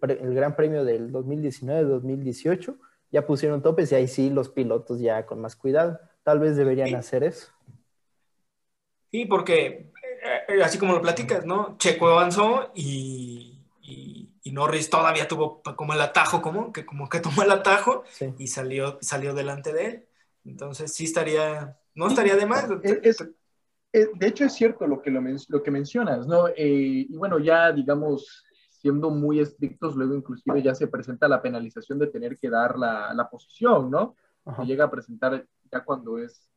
Gran 0.00 0.56
Premio 0.56 0.84
del 0.84 1.12
2019-2018 1.12 2.76
ya 3.12 3.26
pusieron 3.26 3.62
topes 3.62 3.92
y 3.92 3.94
ahí 3.94 4.08
sí 4.08 4.30
los 4.30 4.48
pilotos 4.48 5.00
ya 5.00 5.24
con 5.24 5.40
más 5.40 5.54
cuidado. 5.54 6.00
Tal 6.24 6.40
vez 6.40 6.56
deberían 6.56 6.94
hacer 6.96 7.22
eso. 7.22 7.52
Sí, 9.12 9.26
porque 9.26 9.92
eh, 10.48 10.62
así 10.64 10.78
como 10.78 10.94
lo 10.94 11.00
platicas, 11.00 11.46
¿no? 11.46 11.76
Checo 11.78 12.08
avanzó 12.08 12.72
y, 12.74 13.50
Norris 14.46 14.88
todavía 14.88 15.26
tuvo 15.26 15.62
como 15.74 15.94
el 15.94 16.00
atajo, 16.00 16.40
como 16.40 16.72
que, 16.72 16.86
como 16.86 17.08
que 17.08 17.18
tomó 17.18 17.42
el 17.42 17.50
atajo 17.50 18.04
y 18.38 18.46
salió, 18.46 18.98
salió 19.00 19.34
delante 19.34 19.72
de 19.72 19.86
él. 19.86 20.06
Entonces 20.44 20.92
sí 20.92 21.04
estaría, 21.04 21.76
no 21.96 22.06
estaría 22.06 22.36
de 22.36 22.46
más. 22.46 22.68
Eh, 22.84 23.14
de 23.94 24.26
hecho, 24.26 24.44
es 24.44 24.52
cierto 24.54 24.88
lo 24.88 25.00
que, 25.00 25.10
lo, 25.10 25.62
que 25.62 25.70
mencionas, 25.70 26.26
¿no? 26.26 26.48
Eh, 26.48 27.06
y 27.08 27.16
bueno, 27.16 27.38
ya 27.38 27.70
digamos, 27.70 28.44
siendo 28.70 29.08
muy 29.10 29.38
estrictos, 29.38 29.94
luego 29.94 30.14
inclusive 30.14 30.62
ya 30.62 30.74
se 30.74 30.88
presenta 30.88 31.28
la 31.28 31.40
penalización 31.40 32.00
de 32.00 32.08
tener 32.08 32.36
que 32.36 32.50
dar 32.50 32.76
la, 32.76 33.14
la 33.14 33.30
posición, 33.30 33.90
¿no? 33.90 34.16
Se 34.56 34.66
llega 34.66 34.86
a 34.86 34.90
presentar 34.90 35.46
ya 35.72 35.84
cuando 35.84 36.18
es, 36.18 36.50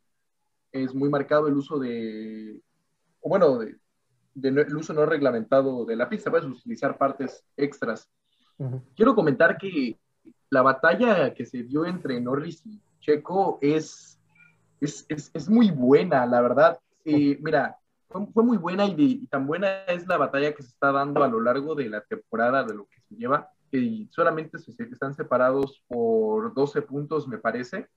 es 0.71 0.95
muy 0.95 1.09
marcado 1.09 1.47
el 1.47 1.55
uso 1.55 1.77
de, 1.77 2.59
o 3.21 3.29
bueno, 3.29 3.59
de, 3.59 3.77
el 4.43 4.75
uso 4.75 4.93
no 4.93 5.05
reglamentado 5.05 5.85
de 5.85 5.95
la 5.95 6.09
pista, 6.09 6.31
puedes 6.31 6.47
utilizar 6.47 6.97
partes 6.97 7.45
extras. 7.55 8.09
Quiero 8.95 9.13
comentar 9.13 9.57
que 9.57 9.99
la 10.49 10.63
batalla 10.63 11.33
que 11.35 11.45
se 11.45 11.63
dio 11.63 11.85
entre 11.85 12.19
Norris 12.19 12.65
y 12.65 12.81
Checo 12.99 13.59
es, 13.61 14.19
es, 14.81 15.05
es, 15.07 15.29
es 15.33 15.47
muy 15.47 15.69
buena, 15.69 16.25
la 16.25 16.41
verdad 16.41 16.79
mira, 17.41 17.77
fue, 18.09 18.43
muy 18.43 18.57
buena 18.57 18.85
y, 18.85 19.25
tan 19.27 19.47
buena 19.47 19.83
es 19.85 20.07
la 20.07 20.17
batalla 20.17 20.53
que 20.53 20.63
se 20.63 20.69
está 20.69 20.91
dando 20.91 21.23
a 21.23 21.27
lo 21.27 21.41
largo 21.41 21.75
de 21.75 21.89
la 21.89 22.01
temporada 22.01 22.63
de 22.63 22.73
lo 22.73 22.85
que 22.85 22.99
se 23.01 23.15
lleva, 23.15 23.51
que 23.71 24.07
solamente 24.11 24.59
se, 24.59 24.71
están 24.83 25.13
separados 25.13 25.83
por 25.87 26.53
12 26.53 26.81
puntos, 26.83 27.27
me 27.27 27.37
parece. 27.37 27.87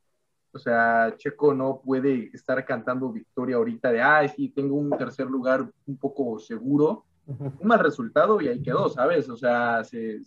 O 0.52 0.58
sea, 0.58 1.14
Checo 1.16 1.54
no 1.54 1.80
puede 1.80 2.30
estar 2.32 2.64
cantando 2.64 3.12
victoria 3.12 3.56
ahorita 3.56 3.92
de, 3.92 4.02
ah, 4.02 4.26
sí, 4.28 4.48
tengo 4.48 4.74
un 4.74 4.90
tercer 4.90 5.26
lugar 5.26 5.70
un 5.86 5.96
poco 5.96 6.38
seguro. 6.38 7.04
Un 7.26 7.58
mal 7.62 7.78
resultado 7.78 8.40
y 8.40 8.48
ahí 8.48 8.60
quedó, 8.60 8.88
¿sabes? 8.88 9.28
O 9.28 9.36
sea, 9.36 9.84
se... 9.84 10.20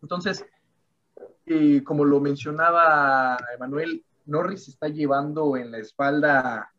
entonces, 0.00 0.46
eh, 1.44 1.84
como 1.84 2.06
lo 2.06 2.18
mencionaba 2.20 3.36
Emanuel, 3.54 4.02
Norris 4.24 4.68
está 4.68 4.88
llevando 4.88 5.58
en 5.58 5.70
la 5.70 5.78
espalda 5.78 6.73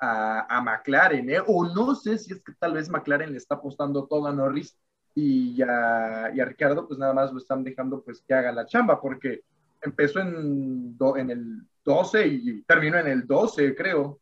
a, 0.00 0.60
McLaren, 0.62 1.28
¿eh? 1.30 1.40
o 1.46 1.64
no 1.64 1.94
sé 1.94 2.18
si 2.18 2.32
es 2.32 2.42
que 2.42 2.52
tal 2.58 2.72
vez 2.72 2.88
McLaren 2.88 3.32
le 3.32 3.38
está 3.38 3.56
apostando 3.56 4.06
todo 4.06 4.26
a 4.26 4.32
Norris 4.32 4.76
y 5.14 5.60
a, 5.62 6.30
y 6.34 6.40
a 6.40 6.44
Ricardo 6.44 6.86
pues 6.86 6.98
nada 6.98 7.12
más 7.12 7.32
lo 7.32 7.38
están 7.38 7.62
dejando 7.62 8.02
pues 8.02 8.22
que 8.26 8.32
haga 8.32 8.52
la 8.52 8.66
chamba, 8.66 9.00
porque 9.00 9.42
empezó 9.82 10.20
en, 10.20 10.96
en 11.16 11.30
el 11.30 11.62
12 11.84 12.26
y 12.26 12.62
terminó 12.62 12.98
en 12.98 13.08
el 13.08 13.26
12, 13.26 13.74
creo. 13.74 14.18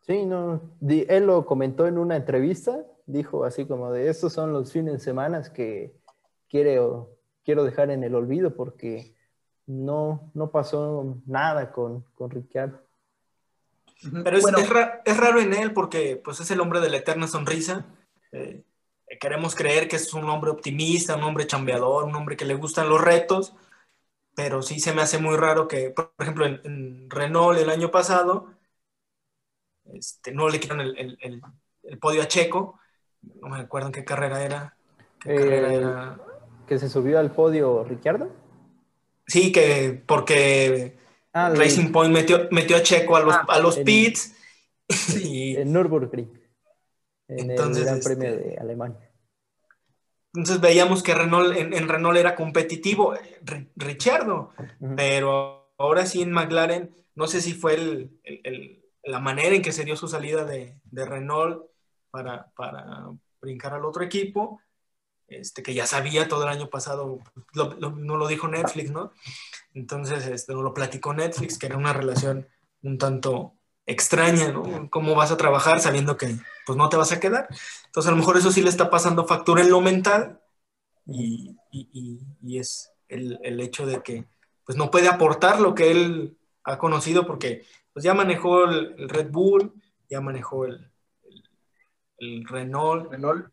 Sí, 0.00 0.24
no, 0.24 0.60
él 0.80 1.26
lo 1.26 1.44
comentó 1.44 1.86
en 1.86 1.98
una 1.98 2.16
entrevista, 2.16 2.82
dijo 3.06 3.44
así 3.44 3.66
como 3.66 3.92
de 3.92 4.08
estos 4.08 4.32
son 4.32 4.52
los 4.52 4.72
fines 4.72 4.94
de 4.94 5.00
semana 5.00 5.42
que 5.52 5.94
quiere, 6.48 6.80
quiero 7.44 7.64
dejar 7.64 7.90
en 7.90 8.04
el 8.04 8.14
olvido 8.14 8.54
porque 8.54 9.14
no, 9.66 10.30
no 10.32 10.50
pasó 10.50 11.18
nada 11.26 11.72
con, 11.72 12.04
con 12.14 12.30
Pero 14.24 14.36
es, 14.36 14.44
es, 15.04 15.16
raro 15.16 15.40
en 15.40 15.54
él 15.54 15.72
porque 15.72 16.20
pues, 16.22 16.40
es 16.40 16.50
el 16.50 16.60
hombre 16.60 16.80
de 16.80 16.90
la 16.90 16.98
eterna 16.98 17.26
sonrisa. 17.26 17.86
Eh, 18.32 18.62
queremos 19.20 19.54
creer 19.54 19.88
que 19.88 19.96
es 19.96 20.12
un 20.14 20.28
hombre 20.28 20.50
optimista, 20.50 21.16
un 21.16 21.24
hombre 21.24 21.46
chambeador, 21.46 22.04
un 22.04 22.14
hombre 22.14 22.36
que 22.36 22.44
le 22.44 22.54
gustan 22.54 22.88
los 22.88 23.00
retos, 23.00 23.54
pero 24.34 24.62
sí 24.62 24.78
se 24.78 24.92
me 24.92 25.02
hace 25.02 25.18
muy 25.18 25.36
raro 25.36 25.66
que, 25.66 25.90
por 25.90 26.12
ejemplo, 26.18 26.46
en, 26.46 27.10
Renault 27.10 27.58
el 27.58 27.70
año 27.70 27.90
pasado, 27.90 28.52
este, 29.92 30.32
no 30.32 30.48
le 30.48 30.60
quitan 30.60 30.80
el, 30.80 30.96
el, 30.98 31.42
el, 31.82 31.98
podio 31.98 32.22
a 32.22 32.28
Checo, 32.28 32.78
no 33.22 33.48
me 33.48 33.58
acuerdo 33.58 33.88
en 33.88 33.92
qué 33.92 34.04
carrera 34.04 34.44
era. 34.44 34.76
Eh, 35.24 35.82
¿Que 36.66 36.78
se 36.78 36.88
subió 36.88 37.18
al 37.18 37.32
podio 37.32 37.82
Ricciardo? 37.82 38.30
Sí, 39.26 39.50
que 39.50 40.02
porque 40.06 40.96
ah, 41.46 41.52
Racing 41.54 41.92
Point 41.92 42.12
metió, 42.12 42.48
metió, 42.50 42.76
a 42.76 42.82
Checo 42.82 43.16
a 43.16 43.20
los, 43.20 43.34
ah, 43.34 43.46
a 43.48 43.58
los 43.60 43.78
pits. 43.78 44.34
y, 45.22 45.56
en 45.56 45.72
Nürburgring, 45.72 46.30
en 47.28 47.50
entonces, 47.50 47.82
el 47.82 47.84
Gran 47.84 48.00
Premio 48.00 48.28
este, 48.28 48.48
de 48.48 48.56
Alemania. 48.56 49.10
Entonces 50.34 50.60
veíamos 50.60 51.02
que 51.02 51.14
Renault, 51.14 51.56
en, 51.56 51.88
Renault 51.88 52.16
era 52.16 52.34
competitivo, 52.34 53.14
Richardo, 53.76 54.52
pero 54.96 55.72
ahora 55.78 56.06
sí 56.06 56.22
en 56.22 56.32
McLaren, 56.32 56.94
no 57.14 57.26
sé 57.26 57.40
si 57.40 57.54
fue 57.54 57.74
el, 57.74 58.20
el, 58.22 58.84
la 59.02 59.20
manera 59.20 59.56
en 59.56 59.62
que 59.62 59.72
se 59.72 59.84
dio 59.84 59.96
su 59.96 60.06
salida 60.06 60.44
de, 60.44 60.78
de 60.84 61.04
Renault 61.06 61.62
para, 62.10 62.50
para, 62.54 63.10
brincar 63.40 63.72
al 63.72 63.84
otro 63.84 64.02
equipo, 64.02 64.60
este, 65.28 65.62
que 65.62 65.74
ya 65.74 65.86
sabía 65.86 66.28
todo 66.28 66.44
el 66.44 66.48
año 66.48 66.68
pasado, 66.68 67.20
no 67.54 68.16
lo 68.16 68.26
dijo 68.26 68.48
Netflix, 68.48 68.90
¿no? 68.90 69.12
Entonces, 69.74 70.26
este, 70.26 70.54
lo 70.54 70.74
platicó 70.74 71.14
Netflix, 71.14 71.58
que 71.58 71.66
era 71.66 71.76
una 71.76 71.92
relación 71.92 72.48
un 72.82 72.98
tanto 72.98 73.54
extraña, 73.86 74.52
¿no? 74.52 74.90
¿Cómo 74.90 75.14
vas 75.14 75.32
a 75.32 75.36
trabajar 75.36 75.80
sabiendo 75.80 76.16
que 76.16 76.36
pues 76.66 76.76
no 76.76 76.88
te 76.88 76.96
vas 76.96 77.12
a 77.12 77.20
quedar? 77.20 77.48
Entonces, 77.86 78.08
a 78.08 78.12
lo 78.12 78.18
mejor 78.18 78.36
eso 78.36 78.52
sí 78.52 78.62
le 78.62 78.68
está 78.68 78.90
pasando 78.90 79.26
factura 79.26 79.62
en 79.62 79.70
lo 79.70 79.80
mental 79.80 80.40
y, 81.06 81.56
y, 81.72 82.20
y, 82.42 82.58
es 82.58 82.92
el, 83.08 83.38
el, 83.42 83.60
hecho 83.60 83.86
de 83.86 84.02
que 84.02 84.26
pues 84.64 84.76
no 84.76 84.90
puede 84.90 85.08
aportar 85.08 85.60
lo 85.60 85.74
que 85.74 85.90
él 85.90 86.36
ha 86.64 86.76
conocido 86.76 87.26
porque 87.26 87.64
pues 87.94 88.04
ya 88.04 88.12
manejó 88.12 88.64
el, 88.64 89.08
Red 89.08 89.30
Bull, 89.30 89.72
ya 90.10 90.20
manejó 90.20 90.66
el, 90.66 90.90
el, 92.18 92.46
Renault. 92.46 93.10
Renault 93.10 93.46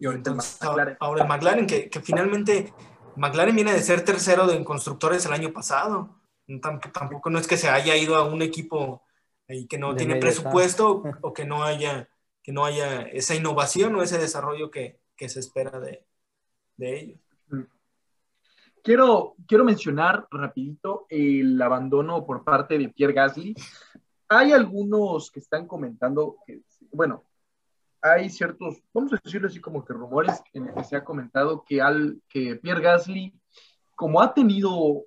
y 0.00 0.06
ahorita 0.06 0.34
McLaren. 0.34 0.96
Ahora 0.98 1.22
el 1.22 1.28
McLaren, 1.28 1.66
que, 1.66 1.90
que, 1.90 2.00
finalmente 2.00 2.72
McLaren 3.16 3.54
viene 3.54 3.74
de 3.74 3.82
ser 3.82 4.04
tercero 4.04 4.46
de 4.46 4.64
constructores 4.64 5.24
el 5.26 5.32
año 5.32 5.52
pasado. 5.52 6.16
Tampoco, 6.60 7.30
no 7.30 7.38
es 7.38 7.46
que 7.46 7.56
se 7.56 7.68
haya 7.68 7.94
ido 7.96 8.16
a 8.16 8.24
un 8.24 8.42
equipo 8.42 9.04
ahí 9.48 9.66
que 9.66 9.78
no 9.78 9.94
tiene 9.94 10.16
presupuesto 10.16 11.02
o 11.20 11.32
que 11.32 11.44
no 11.44 11.62
haya 11.62 12.08
que 12.42 12.52
no 12.52 12.64
haya 12.64 13.02
esa 13.02 13.34
innovación 13.34 13.94
o 13.94 14.02
ese 14.02 14.18
desarrollo 14.18 14.70
que, 14.70 15.00
que 15.14 15.28
se 15.28 15.40
espera 15.40 15.78
de, 15.78 16.06
de 16.78 16.98
ellos. 16.98 17.20
Mm. 17.48 17.64
Quiero, 18.82 19.34
quiero 19.46 19.64
mencionar 19.64 20.26
rapidito 20.30 21.06
el 21.10 21.60
abandono 21.60 22.24
por 22.24 22.42
parte 22.42 22.78
de 22.78 22.88
Pierre 22.88 23.12
Gasly. 23.12 23.54
Hay 24.30 24.52
algunos 24.52 25.30
que 25.30 25.40
están 25.40 25.66
comentando 25.66 26.38
que, 26.46 26.62
bueno, 26.92 27.24
hay 28.02 28.30
ciertos, 28.30 28.82
vamos 28.94 29.12
a 29.12 29.20
decirlo 29.22 29.48
así 29.48 29.60
como 29.60 29.84
que 29.84 29.92
rumores 29.92 30.42
en 30.52 30.68
el 30.68 30.74
que 30.74 30.84
se 30.84 30.96
ha 30.96 31.04
comentado 31.04 31.64
que, 31.66 31.80
al, 31.80 32.20
que 32.28 32.56
Pierre 32.56 32.82
Gasly, 32.82 33.34
como 33.94 34.22
ha 34.22 34.32
tenido, 34.32 35.04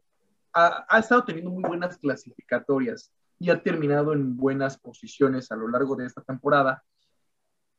ha, 0.54 0.86
ha, 0.88 1.00
estado 1.00 1.24
teniendo 1.24 1.52
muy 1.52 1.64
buenas 1.64 1.98
clasificatorias 1.98 3.12
y 3.40 3.50
ha 3.50 3.62
terminado 3.62 4.14
en 4.14 4.38
buenas 4.38 4.78
posiciones 4.78 5.52
a 5.52 5.56
lo 5.56 5.68
largo 5.68 5.96
de 5.96 6.06
esta 6.06 6.22
temporada, 6.22 6.84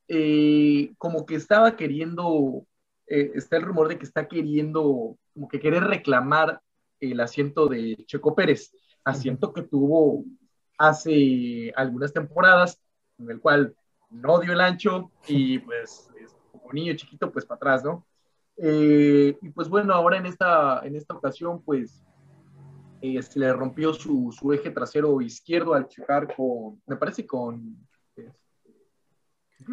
eh, 0.09 0.92
como 0.98 1.24
que 1.24 1.37
estaba 1.37 1.77
queriendo, 1.77 2.66
eh, 3.07 3.33
está 3.35 3.57
el 3.57 3.62
rumor 3.62 3.88
de 3.88 3.98
que 3.98 4.05
está 4.05 4.29
queriendo, 4.29 5.16
como 5.33 5.48
que 5.48 5.61
querer 5.61 5.85
reclamar 5.85 6.61
el 7.00 7.20
asiento 7.20 7.68
de 7.68 8.05
Checo 8.07 8.35
Pérez, 8.35 8.72
asiento 9.05 9.53
que 9.53 9.62
tuvo 9.62 10.24
hace 10.79 11.72
algunas 11.77 12.12
temporadas, 12.12 12.81
en 13.18 13.31
el 13.31 13.40
cual 13.40 13.74
no 14.14 14.38
dio 14.40 14.53
el 14.53 14.61
ancho 14.61 15.11
y 15.27 15.59
pues 15.59 16.09
como 16.50 16.72
niño 16.72 16.94
chiquito 16.94 17.31
pues 17.33 17.44
para 17.44 17.57
atrás, 17.57 17.85
¿no? 17.85 18.07
Eh, 18.57 19.37
y 19.42 19.50
pues 19.50 19.68
bueno, 19.68 19.94
ahora 19.94 20.16
en 20.18 20.27
esta, 20.27 20.81
en 20.85 20.96
esta 20.96 21.14
ocasión 21.14 21.62
pues 21.62 22.03
eh, 23.00 23.20
se 23.22 23.38
le 23.38 23.53
rompió 23.53 23.92
su, 23.92 24.33
su, 24.33 24.53
eje 24.53 24.70
trasero 24.70 25.20
izquierdo 25.20 25.74
al 25.74 25.88
chocar 25.88 26.35
con, 26.35 26.81
me 26.87 26.96
parece 26.96 27.27
con... 27.27 27.77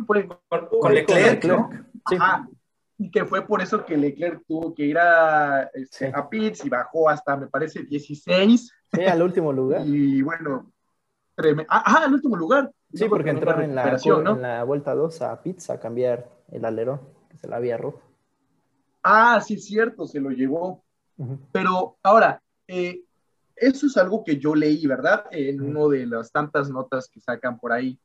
Fue? 0.06 0.28
Con, 0.80 0.94
Leclerc, 0.94 1.44
¿no? 1.46 1.70
Sí. 2.08 2.16
y 2.98 3.12
que 3.12 3.26
fue 3.26 3.46
por 3.46 3.62
eso 3.62 3.84
que 3.84 3.98
Leclerc 3.98 4.42
tuvo 4.48 4.74
que 4.74 4.86
ir 4.86 4.98
a, 4.98 5.64
este, 5.74 6.12
a 6.16 6.30
Pitts 6.30 6.64
y 6.64 6.70
bajó 6.70 7.10
hasta, 7.10 7.36
me 7.36 7.48
parece, 7.48 7.84
16. 7.84 8.72
Sí, 8.94 9.02
al 9.04 9.22
último 9.22 9.52
lugar. 9.52 9.86
Y 9.86 10.22
bueno, 10.22 10.72
Ah, 11.68 12.04
al 12.04 12.14
último 12.14 12.36
lugar. 12.36 12.72
Sí, 12.94 13.06
porque 13.08 13.30
entraron 13.30 13.64
en 13.64 13.76
la, 13.76 13.98
en 14.04 14.42
la 14.42 14.64
vuelta 14.64 14.94
2 14.94 15.22
a 15.22 15.42
Pizza 15.42 15.74
a 15.74 15.80
cambiar 15.80 16.30
el 16.52 16.66
alerón, 16.66 17.02
que 17.30 17.38
se 17.38 17.48
la 17.48 17.58
había 17.58 17.78
roto. 17.78 18.02
Ah, 19.04 19.42
sí, 19.42 19.56
es 19.56 19.66
cierto, 19.66 20.06
se 20.06 20.20
lo 20.20 20.30
llevó. 20.30 20.84
Pero 21.52 21.98
ahora, 22.02 22.42
eh, 22.68 23.04
eso 23.56 23.86
es 23.86 23.98
algo 23.98 24.24
que 24.24 24.38
yo 24.38 24.56
leí, 24.56 24.88
¿verdad? 24.88 25.26
En 25.30 25.62
una 25.62 25.96
de 25.96 26.08
las 26.08 26.32
tantas 26.32 26.70
notas 26.70 27.08
que 27.08 27.20
sacan 27.20 27.60
por 27.60 27.72
ahí. 27.72 28.00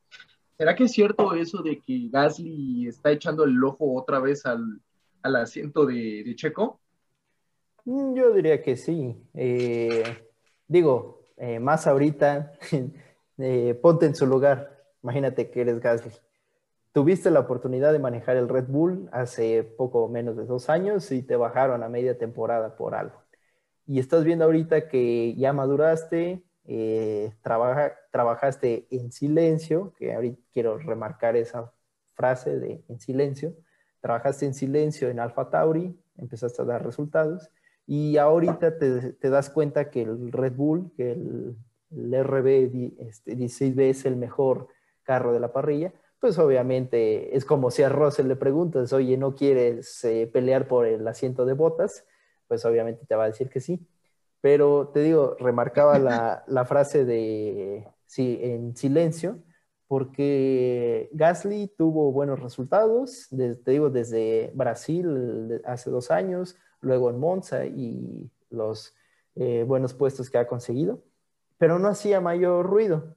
¿Será 0.58 0.74
que 0.74 0.84
es 0.84 0.92
cierto 0.92 1.34
eso 1.34 1.62
de 1.62 1.80
que 1.80 2.08
Gasly 2.10 2.88
está 2.88 3.10
echando 3.10 3.44
el 3.44 3.62
ojo 3.64 3.94
otra 3.94 4.20
vez 4.20 4.44
al, 4.44 4.80
al 5.22 5.36
asiento 5.36 5.86
de, 5.86 6.24
de, 6.24 6.36
Checo? 6.36 6.80
Mm, 7.84 8.14
yo 8.14 8.32
diría 8.32 8.62
que 8.62 8.76
sí. 8.76 9.16
Eh, 9.34 10.02
digo, 10.68 11.22
eh, 11.36 11.58
más 11.58 11.86
ahorita 11.86 12.52
ponte 13.82 14.06
en 14.06 14.14
su 14.14 14.26
lugar. 14.26 14.75
Imagínate 15.06 15.52
que 15.52 15.60
eres 15.60 15.78
Gasly. 15.78 16.10
Tuviste 16.90 17.30
la 17.30 17.38
oportunidad 17.38 17.92
de 17.92 18.00
manejar 18.00 18.36
el 18.36 18.48
Red 18.48 18.66
Bull 18.66 19.08
hace 19.12 19.62
poco 19.62 20.08
menos 20.08 20.36
de 20.36 20.46
dos 20.46 20.68
años 20.68 21.12
y 21.12 21.22
te 21.22 21.36
bajaron 21.36 21.84
a 21.84 21.88
media 21.88 22.18
temporada 22.18 22.74
por 22.74 22.96
algo. 22.96 23.22
Y 23.86 24.00
estás 24.00 24.24
viendo 24.24 24.46
ahorita 24.46 24.88
que 24.88 25.32
ya 25.36 25.52
maduraste, 25.52 26.42
eh, 26.64 27.32
trabajaste 28.10 28.88
en 28.90 29.12
silencio, 29.12 29.94
que 29.96 30.12
ahorita 30.12 30.42
quiero 30.52 30.76
remarcar 30.78 31.36
esa 31.36 31.72
frase 32.16 32.58
de 32.58 32.82
en 32.88 32.98
silencio, 32.98 33.54
trabajaste 34.00 34.46
en 34.46 34.54
silencio 34.54 35.08
en 35.08 35.20
Alpha 35.20 35.50
Tauri, 35.50 35.96
empezaste 36.16 36.62
a 36.62 36.64
dar 36.64 36.84
resultados 36.84 37.48
y 37.86 38.16
ahorita 38.16 38.76
te, 38.76 39.12
te 39.12 39.30
das 39.30 39.50
cuenta 39.50 39.88
que 39.88 40.02
el 40.02 40.32
Red 40.32 40.54
Bull, 40.54 40.90
que 40.96 41.12
el 41.12 41.56
el 41.90 42.24
RB 42.24 42.70
16B 43.26 43.90
es 43.90 44.04
el 44.04 44.16
mejor 44.16 44.68
carro 45.06 45.32
de 45.32 45.40
la 45.40 45.52
parrilla, 45.52 45.92
pues 46.20 46.38
obviamente 46.38 47.36
es 47.36 47.44
como 47.44 47.70
si 47.70 47.82
a 47.82 47.88
Russell 47.88 48.28
le 48.28 48.36
preguntas, 48.36 48.92
oye, 48.92 49.16
¿no 49.16 49.34
quieres 49.34 50.04
eh, 50.04 50.28
pelear 50.30 50.68
por 50.68 50.86
el 50.86 51.06
asiento 51.08 51.46
de 51.46 51.54
botas? 51.54 52.04
Pues 52.48 52.64
obviamente 52.64 53.06
te 53.06 53.14
va 53.14 53.24
a 53.24 53.28
decir 53.28 53.48
que 53.48 53.60
sí. 53.60 53.86
Pero 54.40 54.90
te 54.92 55.00
digo, 55.00 55.36
remarcaba 55.38 55.98
la, 55.98 56.44
la 56.48 56.64
frase 56.64 57.04
de 57.04 57.88
sí, 58.06 58.38
en 58.42 58.76
silencio, 58.76 59.38
porque 59.88 61.08
Gasly 61.12 61.72
tuvo 61.78 62.12
buenos 62.12 62.40
resultados, 62.40 63.28
te 63.30 63.70
digo, 63.70 63.88
desde 63.90 64.50
Brasil 64.54 65.62
hace 65.64 65.90
dos 65.90 66.10
años, 66.10 66.56
luego 66.80 67.08
en 67.10 67.20
Monza 67.20 67.66
y 67.66 68.30
los 68.50 68.94
eh, 69.36 69.64
buenos 69.66 69.94
puestos 69.94 70.28
que 70.28 70.38
ha 70.38 70.46
conseguido 70.46 71.02
pero 71.58 71.78
no 71.78 71.88
hacía 71.88 72.20
mayor 72.20 72.66
ruido. 72.66 73.15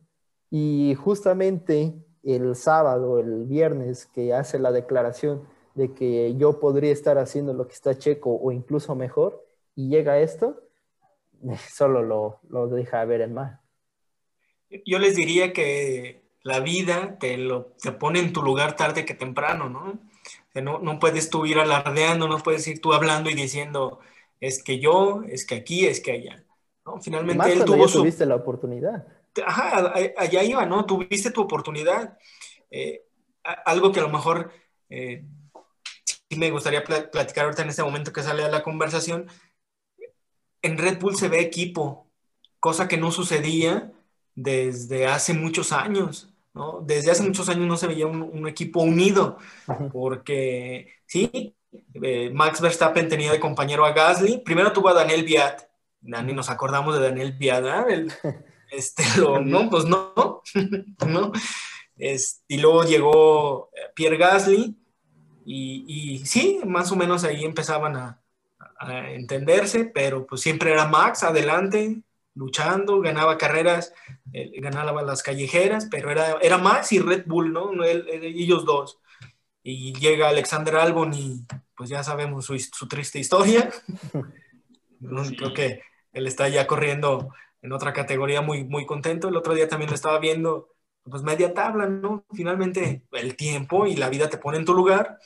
Y 0.50 0.96
justamente 0.96 1.94
el 2.24 2.56
sábado, 2.56 3.20
el 3.20 3.46
viernes, 3.46 4.08
que 4.08 4.34
hace 4.34 4.60
la 4.60 4.72
declaración 4.72 5.48
de 5.76 5.94
que 5.94 6.36
yo 6.36 6.60
podría 6.60 6.92
estar 6.92 7.18
haciendo 7.18 7.54
lo 7.54 7.68
que 7.68 7.74
está 7.74 7.98
Checo 7.98 8.36
o 8.36 8.52
incluso 8.52 8.96
mejor, 8.96 9.46
y 9.76 9.90
llega 9.90 10.20
esto, 10.20 10.62
solo 11.74 12.04
lo, 12.04 12.40
lo 12.50 12.68
deja 12.68 13.06
ver 13.06 13.22
en 13.22 13.34
mal. 13.34 13.60
Yo 14.86 15.00
les 15.00 15.16
diría 15.16 15.54
que 15.54 16.22
la 16.44 16.60
vida 16.60 17.18
te, 17.20 17.38
lo, 17.38 17.74
te 17.82 17.92
pone 17.92 18.20
en 18.20 18.34
tu 18.34 18.42
lugar 18.42 18.76
tarde 18.76 19.06
que 19.06 19.14
temprano, 19.14 19.70
¿no? 19.70 20.00
no, 20.62 20.80
no 20.80 21.00
puedes 21.00 21.30
tú 21.30 21.46
ir 21.46 21.58
alardeando, 21.60 22.28
no 22.28 22.38
puedes 22.40 22.68
ir 22.68 22.82
tú 22.82 22.94
hablando 22.94 23.30
y 23.30 23.34
diciendo, 23.34 24.00
es 24.40 24.64
que 24.64 24.80
yo, 24.80 25.22
es 25.28 25.46
que 25.46 25.56
aquí, 25.56 25.86
es 25.86 26.02
que 26.02 26.12
allá. 26.12 26.44
Finalmente 27.02 27.54
él 27.54 27.66
tuvo 27.66 27.88
su... 27.88 28.00
tuviste 28.00 28.26
la 28.26 28.36
oportunidad. 28.36 29.06
Ajá, 29.46 29.94
allá 30.18 30.44
iba, 30.44 30.66
¿no? 30.66 30.86
Tuviste 30.86 31.32
tu 31.32 31.42
oportunidad. 31.42 32.18
Eh, 32.72 33.04
algo 33.44 33.92
que 33.92 34.00
a 34.00 34.04
lo 34.04 34.10
mejor 34.10 34.52
eh, 34.90 35.26
sí 36.30 36.38
me 36.38 36.52
gustaría 36.52 36.84
platicar 36.84 37.46
ahorita 37.46 37.64
en 37.64 37.70
este 37.70 37.84
momento 37.84 38.14
que 38.14 38.24
sale 38.24 38.44
a 38.44 38.50
la 38.50 38.64
conversación, 38.64 39.28
en 40.62 40.78
Red 40.78 41.00
Bull 41.00 41.16
se 41.16 41.30
ve 41.30 41.40
equipo, 41.40 42.12
cosa 42.60 42.88
que 42.88 42.98
no 42.98 43.12
sucedía 43.12 43.92
desde 44.36 45.08
hace 45.08 45.34
muchos 45.34 45.72
años. 45.72 46.34
¿no? 46.54 46.82
Desde 46.82 47.12
hace 47.12 47.24
muchos 47.24 47.48
años 47.50 47.68
no 47.68 47.78
se 47.78 47.88
veía 47.88 48.08
un, 48.08 48.48
equipo 48.48 48.82
unido, 48.82 49.38
porque 49.92 50.94
sí, 51.06 51.56
eh, 52.02 52.32
Max 52.34 52.60
Verstappen 52.60 53.08
tenía 53.08 53.32
de 53.32 53.40
compañero 53.40 53.86
a 53.86 53.94
Gasly, 53.94 54.40
primero 54.40 54.74
tuvo 54.74 54.90
a 54.90 54.94
Daniel 54.94 55.24
Viat, 55.24 55.62
Dani, 56.02 56.34
nos 56.34 56.50
acordamos 56.50 56.98
de 56.98 57.04
Daniel 57.06 57.34
Viat, 57.34 57.64
este, 58.72 59.04
no, 59.46 59.70
pues 59.70 59.86
no, 59.86 60.42
no. 61.08 61.32
y 62.48 62.58
luego 62.58 62.84
llegó 62.84 63.70
eh, 63.76 63.92
Pierre 63.96 64.18
Gasly, 64.18 64.76
y, 65.46 65.86
y, 65.88 66.26
sí, 66.26 66.60
más 66.66 66.92
o 66.92 66.96
menos 66.96 67.24
ahí 67.24 67.44
empezaban 67.44 67.96
a, 67.96 68.22
a 68.78 69.12
entenderse, 69.12 69.86
pero 69.86 70.28
pues 70.28 70.42
siempre 70.42 70.72
era 70.72 70.88
Max 70.88 71.24
adelante, 71.24 72.04
luchando, 72.40 73.02
ganaba 73.02 73.38
carreras, 73.38 73.94
eh, 74.32 74.52
ganaba 74.62 75.02
las 75.04 75.22
callejeras, 75.22 75.88
pero 75.92 76.10
era, 76.10 76.38
era 76.42 76.58
Max 76.58 76.94
y 76.94 77.00
Red 77.00 77.26
Bull, 77.26 77.52
¿no? 77.52 77.72
ellos 77.84 78.66
dos. 78.66 79.00
Y 79.62 79.94
llega 79.94 80.30
Alexander 80.30 80.78
Albon 80.78 81.14
y 81.14 81.46
pues 81.76 81.90
ya 81.90 82.02
sabemos 82.02 82.46
su, 82.46 82.58
su 82.58 82.88
triste 82.88 83.20
historia. 83.20 83.70
Creo 85.38 85.54
que 85.54 85.82
él 86.14 86.28
está 86.28 86.48
ya 86.48 86.66
corriendo 86.66 87.30
en 87.62 87.72
otra 87.74 87.94
categoría 87.94 88.42
muy, 88.42 88.64
muy 88.64 88.86
contento. 88.86 89.28
El 89.28 89.38
otro 89.38 89.54
día 89.54 89.68
también 89.68 89.90
lo 89.90 89.96
estaba 89.96 90.20
viendo, 90.20 90.70
pues 91.04 91.24
media 91.24 91.54
tabla, 91.54 91.88
¿no? 91.88 92.26
Finalmente 92.34 93.04
el 93.12 93.36
tiempo 93.36 93.88
y 93.88 93.96
la 93.96 94.10
vida 94.10 94.30
te 94.30 94.38
pone 94.38 94.58
en 94.58 94.66
tu 94.66 94.74
lugar. 94.74 95.20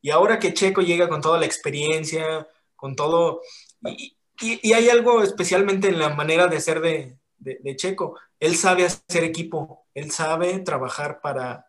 Y 0.00 0.10
ahora 0.10 0.38
que 0.38 0.54
Checo 0.54 0.80
llega 0.80 1.08
con 1.08 1.20
toda 1.20 1.38
la 1.38 1.46
experiencia, 1.46 2.46
con 2.76 2.94
todo, 2.94 3.42
y, 3.82 4.14
y, 4.40 4.72
hay 4.72 4.88
algo 4.88 5.22
especialmente 5.22 5.88
en 5.88 5.98
la 5.98 6.10
manera 6.10 6.46
de 6.46 6.60
ser 6.60 6.80
de, 6.80 7.18
de, 7.38 7.76
Checo. 7.76 8.16
Él 8.38 8.54
sabe 8.56 8.84
hacer 8.84 9.24
equipo, 9.24 9.86
él 9.94 10.10
sabe 10.12 10.60
trabajar 10.60 11.20
para 11.20 11.68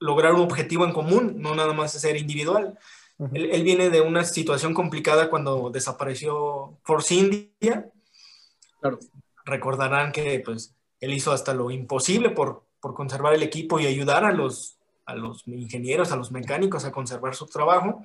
lograr 0.00 0.34
un 0.34 0.40
objetivo 0.40 0.84
en 0.84 0.92
común, 0.92 1.34
no 1.38 1.54
nada 1.54 1.72
más 1.72 1.92
ser 1.92 2.16
individual. 2.16 2.76
él, 3.32 3.50
él, 3.52 3.62
viene 3.62 3.90
de 3.90 4.00
una 4.00 4.24
situación 4.24 4.74
complicada 4.74 5.30
cuando 5.30 5.70
desapareció 5.70 6.78
Force 6.82 7.14
India. 7.14 7.88
Claro. 8.80 8.98
Recordarán 9.44 10.12
que 10.12 10.40
pues, 10.44 10.74
él 11.00 11.12
hizo 11.12 11.32
hasta 11.32 11.54
lo 11.54 11.70
imposible 11.70 12.30
por, 12.30 12.64
por 12.80 12.94
conservar 12.94 13.34
el 13.34 13.42
equipo 13.42 13.78
y 13.78 13.86
ayudar 13.86 14.24
a 14.24 14.32
los, 14.32 14.78
a 15.06 15.14
los 15.14 15.46
ingenieros, 15.46 16.12
a 16.12 16.16
los 16.16 16.32
mecánicos 16.32 16.84
a 16.84 16.92
conservar 16.92 17.34
su 17.34 17.46
trabajo. 17.46 18.02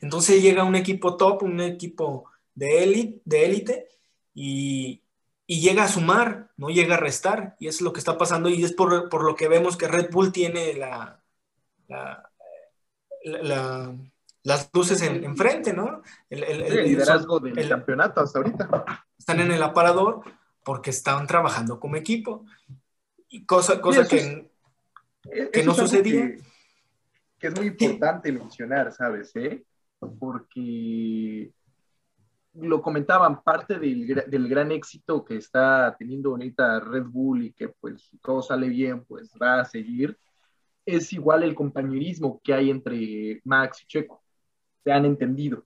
Entonces 0.00 0.42
llega 0.42 0.64
un 0.64 0.76
equipo 0.76 1.16
top, 1.16 1.42
un 1.42 1.60
equipo 1.60 2.30
de 2.54 2.82
élite, 2.82 3.22
de 3.24 3.44
élite 3.44 3.88
y, 4.34 5.02
y, 5.46 5.60
llega 5.60 5.84
a 5.84 5.88
sumar, 5.88 6.50
no 6.56 6.68
llega 6.68 6.94
a 6.94 7.00
restar. 7.00 7.56
Y 7.58 7.68
es 7.68 7.80
lo 7.80 7.92
que 7.92 7.98
está 7.98 8.18
pasando 8.18 8.48
y 8.48 8.62
es 8.62 8.72
por, 8.72 9.08
por 9.08 9.24
lo 9.24 9.34
que 9.34 9.48
vemos 9.48 9.76
que 9.76 9.88
Red 9.88 10.10
Bull 10.10 10.32
tiene 10.32 10.74
la, 10.74 11.22
la, 13.24 13.94
las 14.44 14.70
luces 14.72 15.00
enfrente, 15.02 15.70
en 15.70 15.76
¿no? 15.76 16.02
El, 16.28 16.42
el, 16.42 16.84
liderazgo 16.84 17.38
del 17.38 17.68
campeonato 17.68 18.20
hasta 18.20 18.40
ahorita. 18.40 18.84
Están 19.18 19.40
en 19.40 19.52
el 19.52 19.62
aparador 19.62 20.22
porque 20.64 20.90
están 20.90 21.26
trabajando 21.26 21.78
como 21.78 21.96
equipo. 21.96 22.44
Y 23.28 23.44
cosa, 23.46 23.80
cosa 23.80 24.06
que, 24.06 24.50
que 25.52 25.62
no 25.62 25.74
sucedía. 25.74 26.36
Que, 27.38 27.48
es 27.48 27.56
muy 27.56 27.68
importante 27.68 28.30
mencionar, 28.32 28.92
¿sabes? 28.92 29.34
¿Eh? 29.36 29.64
Porque 30.18 31.52
lo 32.54 32.82
comentaban, 32.82 33.42
parte 33.42 33.78
del, 33.78 34.24
del, 34.26 34.48
gran 34.48 34.70
éxito 34.70 35.24
que 35.24 35.36
está 35.36 35.96
teniendo 35.98 36.30
ahorita 36.30 36.80
Red 36.80 37.04
Bull 37.04 37.44
y 37.44 37.52
que 37.52 37.68
pues 37.68 38.10
todo 38.22 38.42
sale 38.42 38.68
bien, 38.68 39.04
pues 39.04 39.32
va 39.40 39.60
a 39.60 39.64
seguir, 39.64 40.18
es 40.84 41.12
igual 41.12 41.42
el 41.42 41.54
compañerismo 41.54 42.40
que 42.42 42.52
hay 42.52 42.70
entre 42.70 43.40
Max 43.44 43.82
y 43.82 43.86
Checo. 43.86 44.21
Se 44.84 44.92
han 44.92 45.04
entendido, 45.04 45.64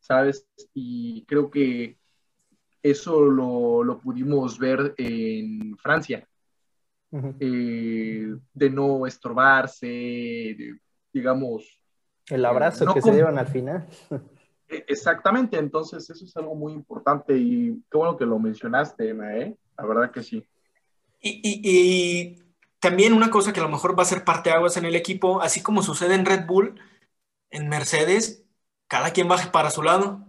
¿sabes? 0.00 0.46
Y 0.72 1.24
creo 1.26 1.50
que 1.50 1.98
eso 2.82 3.20
lo, 3.22 3.82
lo 3.82 3.98
pudimos 3.98 4.58
ver 4.58 4.94
en 4.98 5.76
Francia, 5.78 6.28
eh, 7.40 8.36
de 8.52 8.70
no 8.70 9.06
estorbarse, 9.06 10.56
digamos... 11.12 11.80
El 12.28 12.44
abrazo 12.44 12.92
que 12.92 13.00
se 13.00 13.12
llevan 13.12 13.38
al 13.38 13.46
final. 13.46 13.86
E, 14.68 14.84
exactamente, 14.88 15.58
entonces 15.58 16.08
eso 16.08 16.24
es 16.24 16.36
algo 16.36 16.54
muy 16.54 16.72
importante 16.72 17.36
y 17.36 17.82
qué 17.90 17.98
bueno 17.98 18.16
que 18.16 18.26
lo 18.26 18.38
mencionaste, 18.38 19.10
Emma, 19.10 19.36
¿eh? 19.36 19.56
La 19.76 19.86
verdad 19.86 20.10
que 20.10 20.22
sí. 20.22 20.44
Y, 21.20 22.42
también 22.80 23.14
una 23.14 23.30
cosa 23.30 23.52
que 23.52 23.60
a 23.60 23.62
lo 23.62 23.70
mejor 23.70 23.98
va 23.98 24.02
a 24.02 24.06
ser 24.06 24.24
parte 24.24 24.50
aguas 24.50 24.76
en 24.76 24.84
el 24.84 24.94
equipo, 24.94 25.40
así 25.40 25.62
como 25.62 25.82
sucede 25.82 26.14
en 26.14 26.26
Red 26.26 26.46
Bull, 26.46 26.78
en 27.50 27.68
Mercedes, 27.70 28.43
cada 28.94 29.10
quien 29.10 29.26
baje 29.26 29.50
para 29.50 29.70
su 29.70 29.82
lado. 29.82 30.20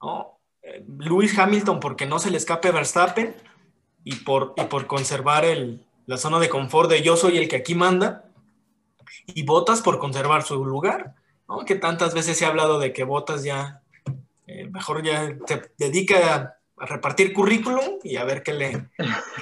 ¿no? 0.00 0.40
Eh, 0.62 0.82
Lewis 0.98 1.38
Hamilton 1.38 1.78
porque 1.78 2.06
no 2.06 2.18
se 2.18 2.30
le 2.30 2.38
escape 2.38 2.70
Verstappen 2.70 3.36
y 4.02 4.14
por, 4.14 4.54
y 4.56 4.62
por 4.62 4.86
conservar 4.86 5.44
el, 5.44 5.84
la 6.06 6.16
zona 6.16 6.38
de 6.38 6.48
confort 6.48 6.88
de 6.88 7.02
yo 7.02 7.18
soy 7.18 7.36
el 7.36 7.48
que 7.48 7.56
aquí 7.56 7.74
manda, 7.74 8.24
y 9.26 9.42
Botas 9.42 9.82
por 9.82 9.98
conservar 9.98 10.42
su 10.42 10.64
lugar. 10.64 11.16
¿no? 11.50 11.66
Que 11.66 11.74
tantas 11.74 12.14
veces 12.14 12.38
se 12.38 12.46
ha 12.46 12.48
hablado 12.48 12.78
de 12.78 12.94
que 12.94 13.04
Botas 13.04 13.44
ya, 13.44 13.82
eh, 14.46 14.70
mejor 14.70 15.02
ya 15.02 15.36
se 15.46 15.70
dedica 15.76 16.34
a, 16.34 16.86
repartir 16.86 17.34
currículum 17.34 17.98
y 18.04 18.16
a 18.16 18.24
ver 18.24 18.42
qué 18.42 18.54
le, 18.54 18.88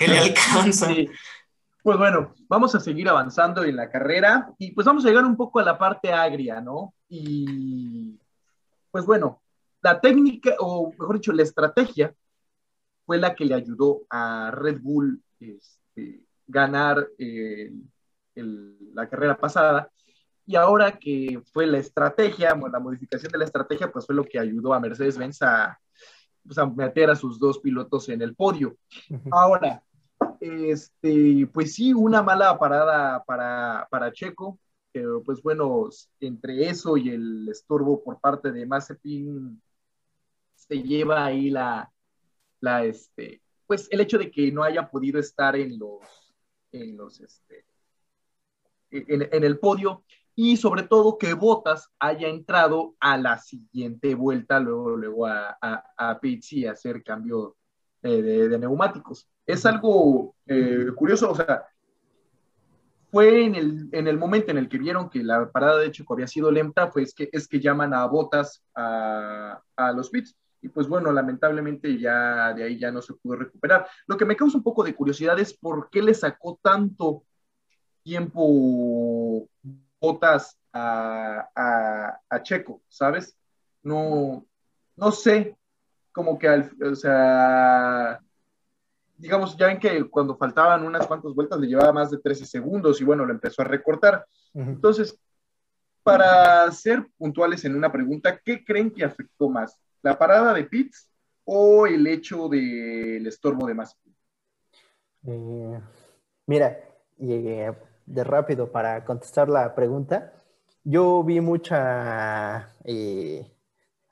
le 0.00 0.18
alcanza. 0.18 0.88
Pues 1.84 1.98
bueno, 1.98 2.34
vamos 2.48 2.74
a 2.74 2.80
seguir 2.80 3.08
avanzando 3.08 3.62
en 3.62 3.76
la 3.76 3.90
carrera 3.90 4.50
y 4.58 4.72
pues 4.72 4.84
vamos 4.84 5.04
a 5.04 5.08
llegar 5.08 5.24
un 5.24 5.36
poco 5.36 5.60
a 5.60 5.62
la 5.62 5.78
parte 5.78 6.12
agria, 6.12 6.60
¿no? 6.60 6.94
Y 7.08 8.18
pues 8.96 9.04
bueno, 9.04 9.42
la 9.82 10.00
técnica, 10.00 10.54
o 10.58 10.90
mejor 10.90 11.16
dicho, 11.16 11.30
la 11.30 11.42
estrategia 11.42 12.14
fue 13.04 13.18
la 13.18 13.34
que 13.34 13.44
le 13.44 13.52
ayudó 13.52 14.06
a 14.08 14.50
Red 14.50 14.80
Bull 14.80 15.22
este, 15.38 16.22
ganar 16.46 17.06
la 18.34 19.06
carrera 19.10 19.36
pasada. 19.36 19.92
Y 20.46 20.56
ahora 20.56 20.92
que 20.92 21.42
fue 21.52 21.66
la 21.66 21.76
estrategia, 21.76 22.54
bueno, 22.54 22.72
la 22.72 22.80
modificación 22.80 23.30
de 23.30 23.36
la 23.36 23.44
estrategia, 23.44 23.92
pues 23.92 24.06
fue 24.06 24.14
lo 24.14 24.24
que 24.24 24.38
ayudó 24.38 24.72
a 24.72 24.80
Mercedes-Benz 24.80 25.42
a, 25.42 25.78
pues, 26.42 26.56
a 26.56 26.64
meter 26.64 27.10
a 27.10 27.16
sus 27.16 27.38
dos 27.38 27.58
pilotos 27.58 28.08
en 28.08 28.22
el 28.22 28.34
podio. 28.34 28.78
Ahora, 29.30 29.82
este, 30.40 31.46
pues 31.52 31.74
sí, 31.74 31.92
una 31.92 32.22
mala 32.22 32.58
parada 32.58 33.22
para, 33.24 33.86
para 33.90 34.10
Checo, 34.10 34.58
pues 35.24 35.42
bueno, 35.42 35.88
entre 36.20 36.68
eso 36.68 36.96
y 36.96 37.10
el 37.10 37.48
estorbo 37.48 38.02
por 38.02 38.20
parte 38.20 38.52
de 38.52 38.66
Mazepin, 38.66 39.60
se 40.54 40.82
lleva 40.82 41.24
ahí 41.24 41.50
la, 41.50 41.92
la, 42.60 42.84
este, 42.84 43.42
pues 43.66 43.88
el 43.90 44.00
hecho 44.00 44.18
de 44.18 44.30
que 44.30 44.50
no 44.52 44.62
haya 44.62 44.90
podido 44.90 45.18
estar 45.18 45.56
en 45.56 45.78
los, 45.78 46.00
en 46.72 46.96
los, 46.96 47.20
este, 47.20 47.64
en, 48.90 49.28
en 49.30 49.44
el 49.44 49.58
podio 49.58 50.04
y 50.34 50.58
sobre 50.58 50.82
todo 50.82 51.16
que 51.16 51.32
Botas 51.32 51.90
haya 51.98 52.28
entrado 52.28 52.94
a 53.00 53.16
la 53.16 53.38
siguiente 53.38 54.14
vuelta, 54.14 54.60
luego, 54.60 54.90
luego 54.96 55.26
a, 55.26 55.56
a, 55.60 55.84
a 55.96 56.20
hacer 56.70 57.02
cambio 57.02 57.56
de, 58.02 58.58
neumáticos. 58.58 59.28
Es 59.46 59.64
algo 59.64 60.36
eh, 60.46 60.88
curioso, 60.94 61.30
o 61.30 61.34
sea, 61.34 61.64
fue 63.16 63.46
en 63.46 63.54
el, 63.54 63.88
en 63.92 64.08
el 64.08 64.18
momento 64.18 64.50
en 64.50 64.58
el 64.58 64.68
que 64.68 64.76
vieron 64.76 65.08
que 65.08 65.24
la 65.24 65.50
parada 65.50 65.78
de 65.78 65.90
Checo 65.90 66.12
había 66.12 66.26
sido 66.26 66.50
lenta, 66.50 66.90
pues 66.90 67.14
que, 67.14 67.30
es 67.32 67.48
que 67.48 67.60
llaman 67.60 67.94
a 67.94 68.04
Botas 68.04 68.62
a, 68.74 69.58
a 69.74 69.92
los 69.92 70.10
pits. 70.10 70.36
Y 70.60 70.68
pues 70.68 70.86
bueno, 70.86 71.10
lamentablemente 71.10 71.98
ya 71.98 72.52
de 72.52 72.64
ahí 72.64 72.78
ya 72.78 72.90
no 72.90 73.00
se 73.00 73.14
pudo 73.14 73.36
recuperar. 73.36 73.88
Lo 74.06 74.18
que 74.18 74.26
me 74.26 74.36
causa 74.36 74.58
un 74.58 74.62
poco 74.62 74.84
de 74.84 74.94
curiosidad 74.94 75.38
es 75.38 75.56
por 75.56 75.88
qué 75.88 76.02
le 76.02 76.12
sacó 76.12 76.60
tanto 76.62 77.24
tiempo 78.02 79.48
botas 79.98 80.58
a, 80.74 82.20
a, 82.28 82.42
Checo, 82.42 82.82
¿sabes? 82.86 83.34
No, 83.82 84.46
no 84.94 85.10
sé, 85.10 85.56
como 86.12 86.38
que, 86.38 86.48
al, 86.48 86.70
o 86.82 86.94
sea, 86.94 88.20
digamos, 89.18 89.56
ya 89.56 89.70
en 89.70 89.78
que 89.78 90.04
cuando 90.08 90.36
faltaban 90.36 90.84
unas 90.84 91.06
cuantas 91.06 91.34
vueltas 91.34 91.58
le 91.58 91.68
llevaba 91.68 91.92
más 91.92 92.10
de 92.10 92.18
13 92.18 92.46
segundos 92.46 93.00
y 93.00 93.04
bueno, 93.04 93.24
lo 93.24 93.32
empezó 93.32 93.62
a 93.62 93.66
recortar. 93.66 94.26
Entonces, 94.54 95.18
para 96.02 96.70
ser 96.70 97.06
puntuales 97.18 97.64
en 97.64 97.74
una 97.74 97.90
pregunta, 97.90 98.38
¿qué 98.44 98.64
creen 98.64 98.90
que 98.90 99.04
afectó 99.04 99.48
más? 99.48 99.78
¿La 100.02 100.18
parada 100.18 100.54
de 100.54 100.64
Pitts 100.64 101.10
o 101.44 101.86
el 101.86 102.06
hecho 102.06 102.48
del 102.48 103.26
estorbo 103.26 103.66
de 103.66 103.74
más? 103.74 103.96
Eh, 105.26 105.80
mira, 106.46 106.78
eh, 107.18 107.72
de 108.06 108.24
rápido 108.24 108.70
para 108.70 109.04
contestar 109.04 109.48
la 109.48 109.74
pregunta. 109.74 110.32
Yo 110.84 111.24
vi 111.24 111.40
mucha... 111.40 112.72
Eh, 112.84 113.50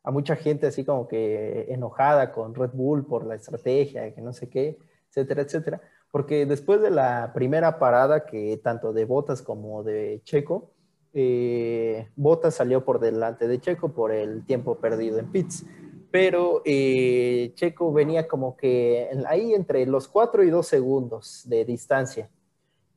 a 0.02 0.10
mucha 0.10 0.36
gente 0.36 0.66
así 0.66 0.84
como 0.84 1.08
que 1.08 1.66
enojada 1.70 2.30
con 2.30 2.54
Red 2.54 2.72
Bull 2.74 3.06
por 3.06 3.24
la 3.24 3.36
estrategia, 3.36 4.14
que 4.14 4.20
no 4.20 4.34
sé 4.34 4.50
qué, 4.50 4.76
etcétera, 5.14 5.42
etcétera. 5.42 5.80
Porque 6.10 6.46
después 6.46 6.80
de 6.80 6.90
la 6.90 7.32
primera 7.34 7.78
parada, 7.78 8.26
que 8.26 8.60
tanto 8.62 8.92
de 8.92 9.04
Botas 9.04 9.42
como 9.42 9.82
de 9.82 10.20
Checo, 10.24 10.72
eh, 11.12 12.08
Botas 12.16 12.56
salió 12.56 12.84
por 12.84 12.98
delante 12.98 13.46
de 13.46 13.60
Checo 13.60 13.92
por 13.92 14.10
el 14.10 14.44
tiempo 14.44 14.78
perdido 14.78 15.18
en 15.18 15.30
pits. 15.30 15.64
Pero 16.10 16.62
eh, 16.64 17.52
Checo 17.54 17.92
venía 17.92 18.28
como 18.28 18.56
que 18.56 19.10
ahí 19.26 19.54
entre 19.54 19.86
los 19.86 20.08
4 20.08 20.44
y 20.44 20.50
2 20.50 20.66
segundos 20.66 21.42
de 21.46 21.64
distancia. 21.64 22.30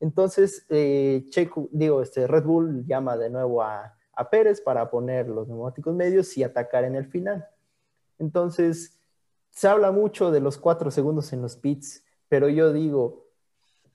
Entonces, 0.00 0.64
eh, 0.68 1.24
Checo, 1.30 1.68
digo, 1.72 2.02
este 2.02 2.26
Red 2.26 2.44
Bull 2.44 2.86
llama 2.86 3.16
de 3.16 3.30
nuevo 3.30 3.62
a, 3.62 3.96
a 4.12 4.30
Pérez 4.30 4.60
para 4.60 4.88
poner 4.90 5.28
los 5.28 5.48
neumáticos 5.48 5.94
medios 5.94 6.36
y 6.36 6.44
atacar 6.44 6.84
en 6.84 6.94
el 6.94 7.06
final. 7.06 7.46
Entonces, 8.20 8.98
se 9.50 9.66
habla 9.66 9.90
mucho 9.90 10.30
de 10.30 10.40
los 10.40 10.56
cuatro 10.58 10.90
segundos 10.90 11.32
en 11.32 11.42
los 11.42 11.56
pits, 11.56 12.04
pero 12.28 12.48
yo 12.48 12.72
digo, 12.72 13.28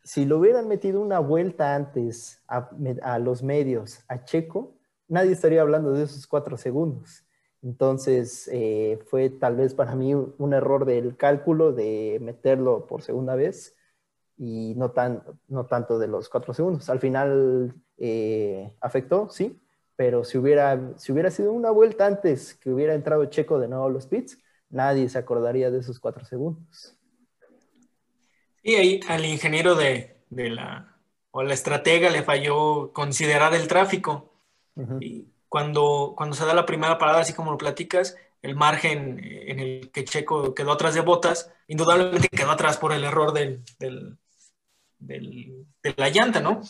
si 0.03 0.25
lo 0.25 0.39
hubieran 0.39 0.67
metido 0.67 1.01
una 1.01 1.19
vuelta 1.19 1.75
antes 1.75 2.43
a, 2.47 3.19
los 3.19 3.41
medios 3.43 4.03
a 4.07 4.25
Checo, 4.25 4.75
nadie 5.07 5.31
estaría 5.31 5.61
hablando 5.61 5.93
de 5.93 6.03
esos 6.03 6.27
cuatro 6.27 6.57
segundos. 6.57 7.23
Entonces, 7.61 8.49
eh, 8.51 8.99
fue 9.05 9.29
tal 9.29 9.55
vez 9.55 9.73
para 9.73 9.95
mí 9.95 10.13
un, 10.13 10.53
error 10.53 10.85
del 10.85 11.15
cálculo 11.15 11.71
de 11.71 12.19
meterlo 12.21 12.87
por 12.87 13.01
segunda 13.01 13.35
vez 13.35 13.75
y 14.37 14.73
no, 14.75 14.91
tan, 14.91 15.23
no 15.47 15.65
tanto 15.67 15.97
de 15.99 16.07
los 16.07 16.27
cuatro 16.27 16.53
segundos. 16.53 16.89
Al 16.89 16.99
final 16.99 17.73
eh, 17.97 18.75
afectó, 18.81 19.29
sí, 19.29 19.61
pero 19.95 20.25
si 20.25 20.37
hubiera, 20.37 20.93
si 20.97 21.13
hubiera 21.13 21.31
sido 21.31 21.53
una 21.53 21.69
vuelta 21.71 22.05
antes 22.05 22.55
que 22.55 22.69
hubiera 22.71 22.93
entrado 22.93 23.25
Checo 23.25 23.59
de 23.59 23.69
nuevo 23.69 23.85
a 23.85 23.89
los 23.89 24.07
pits, 24.07 24.37
nadie 24.69 25.07
se 25.07 25.19
acordaría 25.19 25.71
de 25.71 25.79
esos 25.79 25.99
cuatro 26.01 26.25
segundos. 26.25 26.97
Y 28.63 28.75
ahí 28.75 28.99
al 29.07 29.25
ingeniero 29.25 29.75
de, 29.75 30.17
de 30.29 30.49
la, 30.49 30.97
o 31.31 31.43
la 31.43 31.53
estratega 31.53 32.09
le 32.09 32.23
falló 32.23 32.91
considerar 32.93 33.53
el 33.53 33.67
tráfico. 33.67 34.33
Y 34.99 35.27
cuando, 35.49 36.13
cuando 36.17 36.35
se 36.35 36.45
da 36.45 36.53
la 36.53 36.65
primera 36.65 36.97
parada, 36.97 37.19
así 37.19 37.33
como 37.33 37.51
lo 37.51 37.57
platicas, 37.57 38.15
el 38.41 38.55
margen 38.55 39.19
en 39.21 39.59
el 39.59 39.91
que 39.91 40.03
Checo 40.03 40.55
quedó 40.55 40.71
atrás 40.71 40.95
de 40.95 41.01
botas, 41.01 41.51
indudablemente 41.67 42.27
quedó 42.29 42.51
atrás 42.51 42.77
por 42.77 42.91
el 42.91 43.03
error 43.03 43.33
del, 43.33 43.63
del, 43.77 44.17
de 44.97 45.93
la 45.95 46.09
llanta, 46.09 46.39
¿no? 46.39 46.61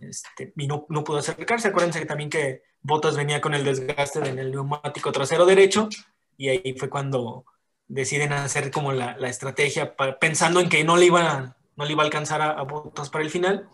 este, 0.00 0.52
y 0.56 0.66
no, 0.66 0.86
no 0.88 1.04
pudo 1.04 1.18
acercarse. 1.18 1.68
Acuérdense 1.68 2.00
que 2.00 2.06
también 2.06 2.30
que 2.30 2.62
Botas 2.82 3.16
venía 3.16 3.40
con 3.40 3.54
el 3.54 3.64
desgaste 3.64 4.20
en 4.20 4.38
el 4.38 4.50
neumático 4.52 5.12
trasero 5.12 5.44
derecho 5.44 5.88
y 6.36 6.48
ahí 6.48 6.74
fue 6.78 6.88
cuando 6.88 7.44
deciden 7.90 8.32
hacer 8.32 8.70
como 8.70 8.92
la, 8.92 9.16
la 9.18 9.28
estrategia 9.28 9.94
pensando 10.20 10.60
en 10.60 10.68
que 10.68 10.84
no 10.84 10.96
le 10.96 11.06
iba, 11.06 11.56
no 11.76 11.84
le 11.84 11.92
iba 11.92 12.02
a 12.02 12.06
alcanzar 12.06 12.40
a, 12.40 12.62
Botas 12.62 13.10
para 13.10 13.24
el 13.24 13.30
final 13.30 13.68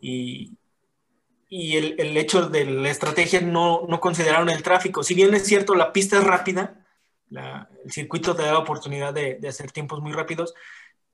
y, 0.00 0.52
y 1.48 1.76
el, 1.76 2.00
el, 2.00 2.16
hecho 2.16 2.48
de 2.48 2.64
la 2.64 2.90
estrategia 2.90 3.40
no, 3.42 3.86
no, 3.88 4.00
consideraron 4.00 4.48
el 4.48 4.62
tráfico. 4.62 5.02
Si 5.02 5.14
bien 5.14 5.34
es 5.34 5.44
cierto, 5.46 5.74
la 5.74 5.92
pista 5.92 6.18
es 6.18 6.24
rápida, 6.24 6.86
el 7.30 7.92
circuito 7.92 8.34
te 8.34 8.42
da 8.42 8.52
la 8.52 8.58
oportunidad 8.60 9.12
de, 9.12 9.34
de 9.34 9.48
hacer 9.48 9.70
tiempos 9.70 10.00
muy 10.00 10.12
rápidos. 10.12 10.54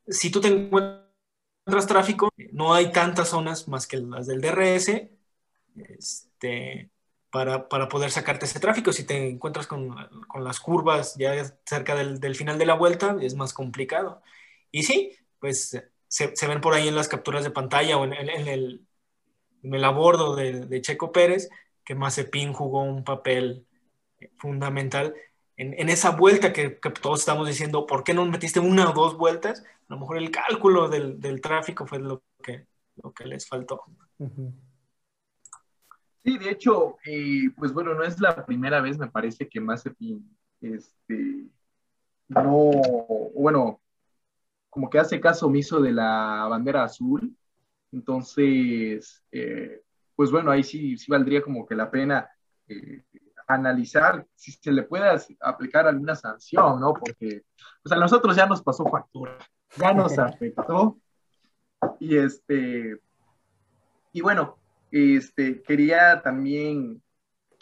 Si 0.06 0.30
tú 0.30 0.40
te 0.40 0.48
encuentras 0.48 1.86
tráfico, 1.86 2.30
no 2.52 2.72
hay 2.72 2.92
tantas 2.92 3.28
zonas 3.30 3.66
más 3.68 3.86
que 3.86 3.96
las 3.98 4.26
del 4.26 4.40
DRS 4.40 5.10
este, 5.76 6.90
para, 7.32 7.68
para 7.68 7.88
poder 7.88 8.10
sacarte 8.10 8.44
ese 8.44 8.60
tráfico. 8.60 8.92
Si 8.92 9.04
te 9.04 9.30
encuentras 9.30 9.66
con, 9.66 9.96
con 10.28 10.44
las 10.44 10.60
curvas 10.60 11.16
ya 11.16 11.34
cerca 11.66 11.96
del, 11.96 12.20
del, 12.20 12.36
final 12.36 12.58
de 12.58 12.66
la 12.66 12.74
vuelta, 12.74 13.16
es 13.20 13.34
más 13.34 13.54
complicado. 13.54 14.22
Y 14.70 14.82
sí, 14.84 15.16
pues 15.40 15.82
se, 16.08 16.36
se 16.36 16.46
ven 16.46 16.60
por 16.60 16.74
ahí 16.74 16.88
en 16.88 16.94
las 16.94 17.08
capturas 17.08 17.42
de 17.42 17.50
pantalla 17.50 17.96
o 17.96 18.04
en, 18.04 18.12
en, 18.12 18.28
en 18.28 18.48
el, 18.48 18.86
en 19.62 19.74
el 19.74 19.84
abordo 19.84 20.36
de, 20.36 20.66
de 20.66 20.80
Checo 20.82 21.10
Pérez 21.10 21.48
que 21.84 21.94
Mazepin 21.94 22.52
jugó 22.52 22.82
un 22.82 23.02
papel 23.02 23.66
fundamental 24.36 25.14
en, 25.56 25.74
en, 25.78 25.88
esa 25.88 26.10
vuelta 26.10 26.52
que, 26.52 26.78
que, 26.78 26.90
todos 26.90 27.20
estamos 27.20 27.48
diciendo, 27.48 27.86
¿por 27.86 28.04
qué 28.04 28.14
no 28.14 28.24
metiste 28.26 28.60
una 28.60 28.90
o 28.90 28.92
dos 28.92 29.16
vueltas? 29.16 29.64
A 29.88 29.94
lo 29.94 30.00
mejor 30.00 30.18
el 30.18 30.30
cálculo 30.30 30.88
del, 30.88 31.20
del 31.20 31.40
tráfico 31.40 31.86
fue 31.86 31.98
lo 31.98 32.22
que, 32.42 32.66
lo 33.02 33.12
que 33.12 33.24
les 33.26 33.48
faltó. 33.48 33.84
Sí, 36.24 36.38
de 36.38 36.50
hecho, 36.50 36.98
eh, 37.04 37.50
pues 37.56 37.72
bueno, 37.72 37.94
no 37.94 38.04
es 38.04 38.20
la 38.20 38.44
primera 38.46 38.80
vez, 38.80 38.96
me 38.98 39.10
parece, 39.10 39.48
que 39.48 39.60
Mazepin, 39.60 40.24
este, 40.60 41.46
no, 42.28 42.70
bueno, 43.34 43.80
como 44.70 44.88
que 44.88 44.98
hace 45.00 45.20
caso 45.20 45.46
omiso 45.46 45.80
de 45.80 45.92
la 45.92 46.46
bandera 46.48 46.84
azul. 46.84 47.36
Entonces, 47.90 49.22
eh, 49.32 49.82
pues 50.14 50.30
bueno, 50.30 50.50
ahí 50.50 50.62
sí, 50.62 50.96
sí 50.96 51.10
valdría 51.10 51.42
como 51.42 51.66
que 51.66 51.74
la 51.74 51.90
pena 51.90 52.30
eh, 52.68 53.02
analizar 53.46 54.26
si 54.34 54.52
se 54.52 54.72
le 54.72 54.84
puede 54.84 55.04
aplicar 55.40 55.86
alguna 55.86 56.14
sanción, 56.14 56.80
¿no? 56.80 56.94
Porque 56.94 57.42
pues 57.82 57.92
a 57.92 57.96
nosotros 57.96 58.36
ya 58.36 58.46
nos 58.46 58.62
pasó 58.62 58.86
factura, 58.86 59.36
ya 59.76 59.92
nos 59.92 60.16
afectó. 60.18 60.98
Y 61.98 62.16
este, 62.16 62.98
y 64.12 64.20
bueno, 64.20 64.61
este, 64.92 65.62
quería 65.62 66.20
también 66.22 67.02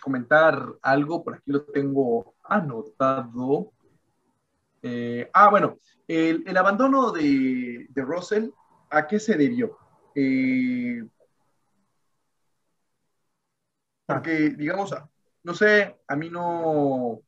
comentar 0.02 0.74
algo, 0.82 1.22
por 1.22 1.34
aquí 1.36 1.52
lo 1.52 1.62
tengo 1.62 2.34
anotado. 2.42 3.72
Eh, 4.82 5.30
ah, 5.32 5.48
bueno, 5.50 5.78
el, 6.08 6.42
el 6.46 6.56
abandono 6.56 7.12
de, 7.12 7.86
de, 7.88 8.02
Russell, 8.02 8.50
¿a 8.90 9.06
qué 9.06 9.20
se 9.20 9.36
debió? 9.36 9.78
Eh, 10.14 11.04
porque, 14.06 14.50
digamos, 14.50 14.94
no 15.44 15.54
sé, 15.54 15.96
a 16.08 16.16
mí 16.16 16.28
no, 16.28 17.20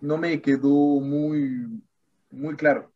no 0.00 0.18
me 0.18 0.42
quedó 0.42 1.00
muy, 1.00 1.82
muy 2.30 2.56
claro. 2.56 2.90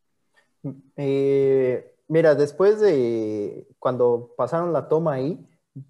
Eh, 0.97 1.93
mira, 2.07 2.35
después 2.35 2.79
de 2.79 3.67
cuando 3.79 4.33
pasaron 4.35 4.73
la 4.73 4.89
toma 4.89 5.13
ahí, 5.13 5.39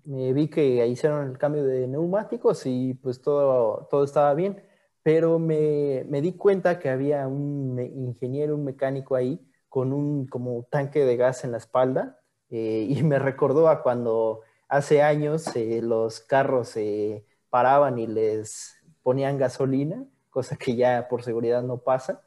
me 0.04 0.34
vi 0.34 0.48
que 0.50 0.86
hicieron 0.88 1.30
el 1.30 1.38
cambio 1.38 1.64
de 1.64 1.88
neumáticos 1.88 2.66
y 2.66 2.96
pues 2.96 3.22
todo, 3.22 3.88
todo 3.90 4.04
estaba 4.04 4.34
bien, 4.34 4.64
pero 5.04 5.40
me, 5.40 6.06
me 6.10 6.22
di 6.22 6.34
cuenta 6.34 6.80
que 6.80 6.90
había 6.90 7.28
un 7.28 7.80
ingeniero, 7.80 8.56
un 8.56 8.66
mecánico 8.66 9.16
ahí 9.16 9.40
con 9.70 9.94
un 9.94 10.26
como 10.28 10.64
tanque 10.72 11.06
de 11.06 11.18
gas 11.18 11.44
en 11.44 11.52
la 11.52 11.58
espalda 11.58 12.20
eh, 12.50 12.88
y 12.90 13.04
me 13.04 13.20
recordó 13.20 13.68
a 13.68 13.84
cuando 13.84 14.42
hace 14.68 15.02
años 15.02 15.56
eh, 15.56 15.82
los 15.84 16.22
carros 16.22 16.76
eh, 16.78 17.26
paraban 17.50 18.00
y 18.00 18.08
les 18.08 18.78
ponían 19.04 19.38
gasolina, 19.38 20.06
cosa 20.30 20.56
que 20.56 20.76
ya 20.76 21.08
por 21.08 21.24
seguridad 21.24 21.62
no 21.64 21.78
pasa. 21.78 22.22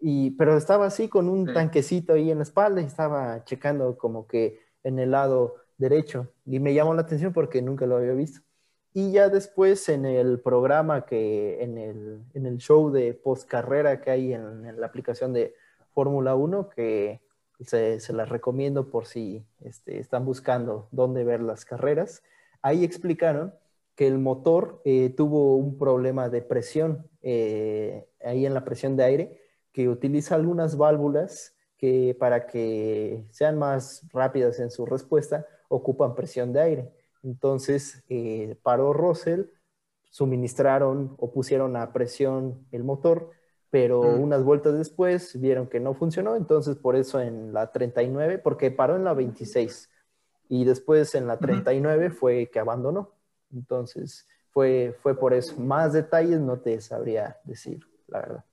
Y, 0.00 0.32
pero 0.32 0.56
estaba 0.56 0.86
así 0.86 1.08
con 1.08 1.28
un 1.28 1.46
sí. 1.46 1.54
tanquecito 1.54 2.12
ahí 2.12 2.30
en 2.30 2.38
la 2.38 2.44
espalda 2.44 2.80
y 2.80 2.84
estaba 2.84 3.44
checando 3.44 3.96
como 3.98 4.26
que 4.26 4.60
en 4.84 4.98
el 4.98 5.10
lado 5.12 5.56
derecho. 5.78 6.28
Y 6.44 6.60
me 6.60 6.74
llamó 6.74 6.94
la 6.94 7.02
atención 7.02 7.32
porque 7.32 7.62
nunca 7.62 7.86
lo 7.86 7.96
había 7.96 8.12
visto. 8.12 8.40
Y 8.92 9.12
ya 9.12 9.28
después 9.28 9.88
en 9.88 10.04
el 10.04 10.40
programa 10.40 11.06
que, 11.06 11.62
en 11.62 11.78
el, 11.78 12.22
en 12.34 12.46
el 12.46 12.58
show 12.58 12.90
de 12.90 13.14
post 13.14 13.48
carrera 13.48 14.00
que 14.00 14.10
hay 14.10 14.34
en, 14.34 14.66
en 14.66 14.80
la 14.80 14.86
aplicación 14.86 15.32
de 15.32 15.54
Fórmula 15.94 16.34
1, 16.34 16.68
que 16.70 17.20
se, 17.60 18.00
se, 18.00 18.12
las 18.12 18.28
recomiendo 18.28 18.90
por 18.90 19.06
si 19.06 19.44
este, 19.60 19.98
están 19.98 20.24
buscando 20.24 20.88
dónde 20.90 21.24
ver 21.24 21.40
las 21.40 21.64
carreras, 21.64 22.22
ahí 22.62 22.84
explicaron 22.84 23.54
que 23.98 24.06
el 24.06 24.18
motor 24.18 24.80
eh, 24.84 25.10
tuvo 25.10 25.56
un 25.56 25.76
problema 25.76 26.28
de 26.28 26.40
presión 26.40 27.08
eh, 27.22 28.06
ahí 28.24 28.46
en 28.46 28.54
la 28.54 28.64
presión 28.64 28.96
de 28.96 29.02
aire, 29.02 29.42
que 29.72 29.88
utiliza 29.88 30.36
algunas 30.36 30.76
válvulas 30.76 31.56
que 31.76 32.16
para 32.18 32.46
que 32.46 33.24
sean 33.30 33.58
más 33.58 34.06
rápidas 34.12 34.60
en 34.60 34.70
su 34.70 34.86
respuesta, 34.86 35.46
ocupan 35.68 36.14
presión 36.14 36.52
de 36.52 36.60
aire. 36.60 36.92
Entonces, 37.22 38.02
eh, 38.08 38.56
paró 38.62 38.92
Russell, 38.92 39.46
suministraron 40.10 41.14
o 41.18 41.30
pusieron 41.32 41.76
a 41.76 41.92
presión 41.92 42.66
el 42.72 42.84
motor, 42.84 43.30
pero 43.70 44.02
mm. 44.02 44.20
unas 44.20 44.42
vueltas 44.42 44.76
después 44.76 45.38
vieron 45.40 45.68
que 45.68 45.80
no 45.80 45.94
funcionó, 45.94 46.36
entonces 46.36 46.76
por 46.76 46.96
eso 46.96 47.20
en 47.20 47.52
la 47.52 47.70
39, 47.70 48.38
porque 48.38 48.70
paró 48.70 48.96
en 48.96 49.04
la 49.04 49.14
26 49.14 49.90
y 50.48 50.64
después 50.64 51.14
en 51.14 51.26
la 51.26 51.38
39 51.38 52.10
fue 52.10 52.48
que 52.50 52.58
abandonó. 52.58 53.12
Entonces, 53.52 54.26
fue, 54.50 54.96
fue 55.02 55.18
por 55.18 55.34
eso. 55.34 55.58
Más 55.60 55.92
detalles 55.92 56.40
no 56.40 56.58
te 56.58 56.80
sabría 56.80 57.36
decir, 57.44 57.80
la 58.06 58.20
verdad. 58.20 58.44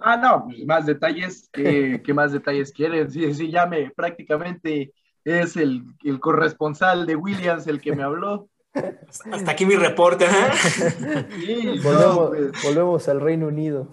Ah, 0.00 0.16
no, 0.16 0.44
pues, 0.46 0.64
más 0.64 0.86
detalles, 0.86 1.48
¿qué, 1.52 2.02
¿qué, 2.04 2.14
más 2.14 2.32
detalles 2.32 2.72
quieres? 2.72 3.12
Sí, 3.12 3.32
sí, 3.34 3.50
ya 3.50 3.66
me 3.66 3.90
prácticamente 3.90 4.92
es 5.24 5.56
el, 5.56 5.84
el, 6.04 6.20
corresponsal 6.20 7.06
de 7.06 7.16
Williams 7.16 7.66
el 7.66 7.80
que 7.80 7.94
me 7.94 8.02
habló. 8.02 8.48
Hasta 9.32 9.50
aquí 9.50 9.66
mi 9.66 9.76
reporte. 9.76 10.26
¿eh? 10.26 11.78
volvemos, 11.82 12.28
pues. 12.30 12.52
volvemos, 12.64 13.08
al 13.08 13.20
Reino 13.20 13.48
Unido. 13.48 13.90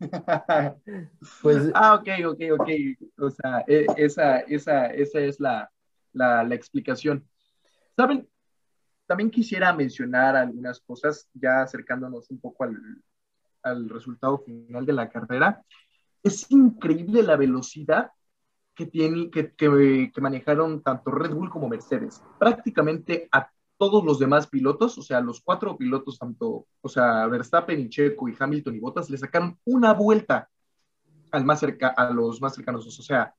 pues, 1.42 1.70
ah, 1.74 1.94
ok, 1.94 2.08
ok, 2.26 2.40
ok. 2.58 2.68
O 3.18 3.30
sea, 3.30 3.64
e, 3.66 3.86
esa, 3.96 4.40
esa, 4.40 4.86
esa 4.86 5.20
es 5.20 5.38
la, 5.38 5.70
la, 6.12 6.42
la 6.44 6.54
explicación. 6.54 7.28
¿Saben? 7.96 8.28
También 9.06 9.30
quisiera 9.30 9.72
mencionar 9.72 10.36
algunas 10.36 10.80
cosas, 10.80 11.28
ya 11.34 11.62
acercándonos 11.62 12.30
un 12.30 12.40
poco 12.40 12.64
al, 12.64 12.76
al 13.62 13.88
resultado 13.88 14.38
final 14.38 14.86
de 14.86 14.92
la 14.92 15.08
carrera. 15.08 15.62
Es 16.22 16.50
increíble 16.50 17.22
la 17.22 17.36
velocidad 17.36 18.10
que, 18.74 18.86
tiene, 18.86 19.30
que, 19.30 19.52
que, 19.52 20.20
manejaron 20.20 20.82
tanto 20.82 21.10
Red 21.10 21.34
Bull 21.34 21.50
como 21.50 21.68
Mercedes. 21.68 22.22
Prácticamente 22.38 23.28
a 23.32 23.50
todos 23.78 24.04
los 24.04 24.18
demás 24.18 24.46
pilotos, 24.46 24.96
o 24.98 25.02
sea, 25.02 25.20
los 25.20 25.40
cuatro 25.40 25.76
pilotos, 25.76 26.18
tanto, 26.18 26.66
o 26.80 26.88
sea, 26.88 27.26
Verstappen 27.26 27.80
y 27.80 27.88
Checo 27.88 28.28
y 28.28 28.36
Hamilton 28.38 28.76
y 28.76 28.78
Bottas, 28.78 29.10
le 29.10 29.18
sacaron 29.18 29.58
una 29.64 29.92
vuelta 29.92 30.48
al 31.32 31.44
más 31.44 31.60
cerca, 31.60 31.88
a 31.88 32.10
los 32.10 32.40
más 32.40 32.54
cercanos. 32.54 32.86
O 32.86 33.02
sea, 33.02 33.34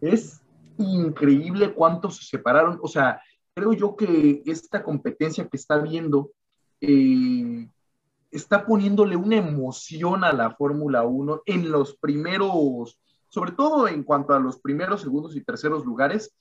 es 0.00 0.40
increíble 0.78 1.72
cuánto 1.74 2.10
se 2.10 2.24
separaron. 2.24 2.78
O 2.82 2.88
sea, 2.88 3.20
creo 3.54 3.72
yo 3.72 3.96
que 3.96 4.42
esta 4.46 4.82
competencia 4.82 5.48
que 5.48 5.56
está 5.56 5.78
viendo 5.78 6.30
eh, 6.80 7.68
está 8.30 8.64
poniéndole 8.64 9.16
una 9.16 9.36
emoción 9.36 10.22
a 10.24 10.32
la 10.32 10.54
Fórmula 10.54 11.02
1 11.02 11.42
en 11.46 11.70
los 11.70 11.96
primeros, 11.96 13.00
sobre 13.28 13.52
todo 13.52 13.88
en 13.88 14.02
cuanto 14.02 14.34
a 14.34 14.40
los 14.40 14.58
primeros, 14.60 15.02
segundos 15.02 15.36
y 15.36 15.42
terceros 15.42 15.84
lugares, 15.84 16.34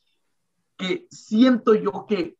que 0.77 1.07
siento 1.09 1.73
yo 1.73 2.05
que, 2.07 2.35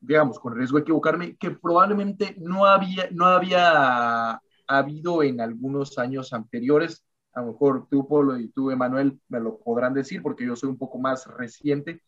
digamos, 0.00 0.38
con 0.38 0.54
riesgo 0.56 0.78
de 0.78 0.82
equivocarme, 0.82 1.36
que 1.36 1.50
probablemente 1.50 2.36
no 2.38 2.66
había, 2.66 3.08
no 3.10 3.26
había 3.26 4.40
habido 4.66 5.22
en 5.22 5.40
algunos 5.40 5.98
años 5.98 6.32
anteriores. 6.32 7.04
A 7.34 7.40
lo 7.40 7.48
mejor 7.48 7.88
tú, 7.90 8.06
Polo, 8.06 8.38
y 8.38 8.48
tú, 8.48 8.70
Emanuel, 8.70 9.20
me 9.28 9.40
lo 9.40 9.58
podrán 9.58 9.94
decir 9.94 10.22
porque 10.22 10.46
yo 10.46 10.56
soy 10.56 10.70
un 10.70 10.78
poco 10.78 10.98
más 10.98 11.26
reciente 11.26 12.02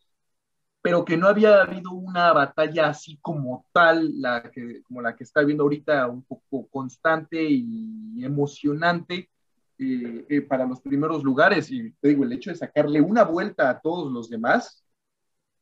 pero 0.85 1.03
que 1.03 1.17
no 1.17 1.29
había 1.29 1.63
habido 1.63 1.93
una 1.93 2.31
batalla 2.35 2.89
así 2.91 3.19
como 3.23 3.65
tal, 3.73 4.21
la 4.21 4.51
que, 4.51 4.83
como 4.83 5.01
la 5.01 5.17
que 5.17 5.25
está 5.25 5.41
viendo 5.43 5.63
ahorita, 5.63 6.07
un 6.09 6.23
poco 6.25 6.69
constante 6.69 7.43
y 7.43 8.23
emocionante 8.23 9.31
eh, 9.79 10.25
eh, 10.29 10.41
para 10.43 10.67
los 10.67 10.81
primeros 10.81 11.23
lugares. 11.23 11.71
Y 11.71 11.91
te 11.93 12.09
digo, 12.09 12.25
el 12.25 12.33
hecho 12.33 12.51
de 12.51 12.57
sacarle 12.57 13.01
una 13.01 13.25
vuelta 13.25 13.71
a 13.71 13.81
todos 13.81 14.13
los 14.13 14.29
demás, 14.29 14.85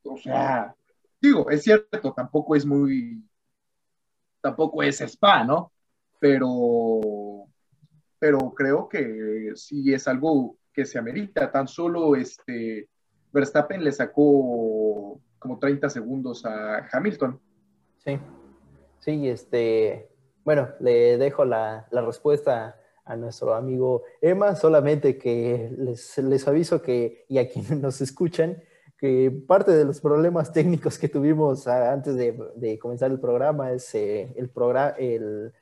o 0.03 0.17
sea, 0.17 0.75
digo, 1.21 1.49
es 1.49 1.63
cierto, 1.63 2.13
tampoco 2.13 2.55
es 2.55 2.65
muy, 2.65 3.23
tampoco 4.41 4.83
es 4.83 5.01
spa, 5.01 5.43
¿no? 5.43 5.71
Pero, 6.19 7.47
pero 8.19 8.53
creo 8.53 8.87
que 8.87 9.53
sí 9.55 9.93
es 9.93 10.07
algo 10.07 10.57
que 10.73 10.85
se 10.85 10.99
amerita, 10.99 11.51
tan 11.51 11.67
solo 11.67 12.15
este 12.15 12.89
Verstappen 13.31 13.83
le 13.83 13.91
sacó 13.91 15.19
como 15.39 15.59
30 15.59 15.89
segundos 15.89 16.45
a 16.45 16.87
Hamilton. 16.91 17.39
Sí, 17.97 18.19
sí, 18.99 19.27
este, 19.27 20.09
bueno, 20.43 20.69
le 20.79 21.17
dejo 21.17 21.43
la, 21.43 21.87
respuesta 21.91 22.79
a 23.05 23.15
nuestro 23.15 23.53
amigo 23.53 24.03
Emma, 24.21 24.55
solamente 24.55 25.17
que 25.17 25.73
les, 25.77 26.47
aviso 26.47 26.81
que, 26.81 27.25
y 27.27 27.37
a 27.37 27.49
quienes 27.49 27.79
nos 27.79 28.01
escuchan, 28.01 28.61
que 28.97 29.31
parte 29.47 29.71
de 29.71 29.83
los 29.83 29.99
problemas 29.99 30.53
técnicos 30.53 30.97
que 30.97 31.09
tuvimos 31.09 31.67
antes 31.67 32.15
de, 32.15 32.79
comenzar 32.79 33.11
el 33.11 33.19
programa 33.19 33.71
es 33.71 33.93
eh, 33.95 34.33
el, 34.37 34.49
programa, 34.49 34.95
el 34.97 35.53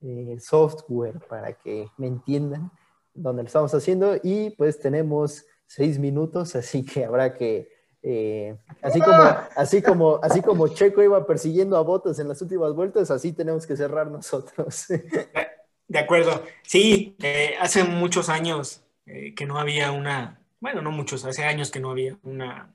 eh, 0.00 0.36
software, 0.40 1.20
para 1.28 1.52
que 1.52 1.88
me 1.96 2.08
entiendan, 2.08 2.70
donde 3.14 3.42
lo 3.42 3.46
estamos 3.46 3.72
haciendo, 3.74 4.16
y 4.22 4.50
pues 4.50 4.78
tenemos 4.80 5.44
seis 5.66 5.98
minutos, 5.98 6.56
así 6.56 6.84
que 6.84 7.04
habrá 7.04 7.34
que, 7.34 7.68
eh, 8.02 8.56
así, 8.82 9.00
como, 9.00 9.22
así, 9.56 9.82
como, 9.82 10.20
así 10.22 10.42
como 10.42 10.68
Checo 10.68 11.02
iba 11.02 11.26
persiguiendo 11.26 11.76
a 11.76 11.82
Botas 11.82 12.18
en 12.18 12.28
las 12.28 12.40
últimas 12.42 12.72
vueltas, 12.74 13.10
así 13.10 13.32
tenemos 13.32 13.66
que 13.66 13.76
cerrar 13.76 14.10
nosotros. 14.10 14.86
De 15.88 15.98
acuerdo, 15.98 16.44
sí, 16.62 17.16
eh, 17.20 17.56
hace 17.60 17.82
muchos 17.84 18.28
años 18.28 18.84
eh, 19.06 19.34
que 19.34 19.46
no 19.46 19.58
había 19.58 19.90
una, 19.90 20.40
bueno, 20.60 20.82
no 20.82 20.90
muchos, 20.90 21.24
hace 21.24 21.44
años 21.44 21.70
que 21.70 21.80
no 21.80 21.90
había 21.90 22.18
una, 22.22 22.74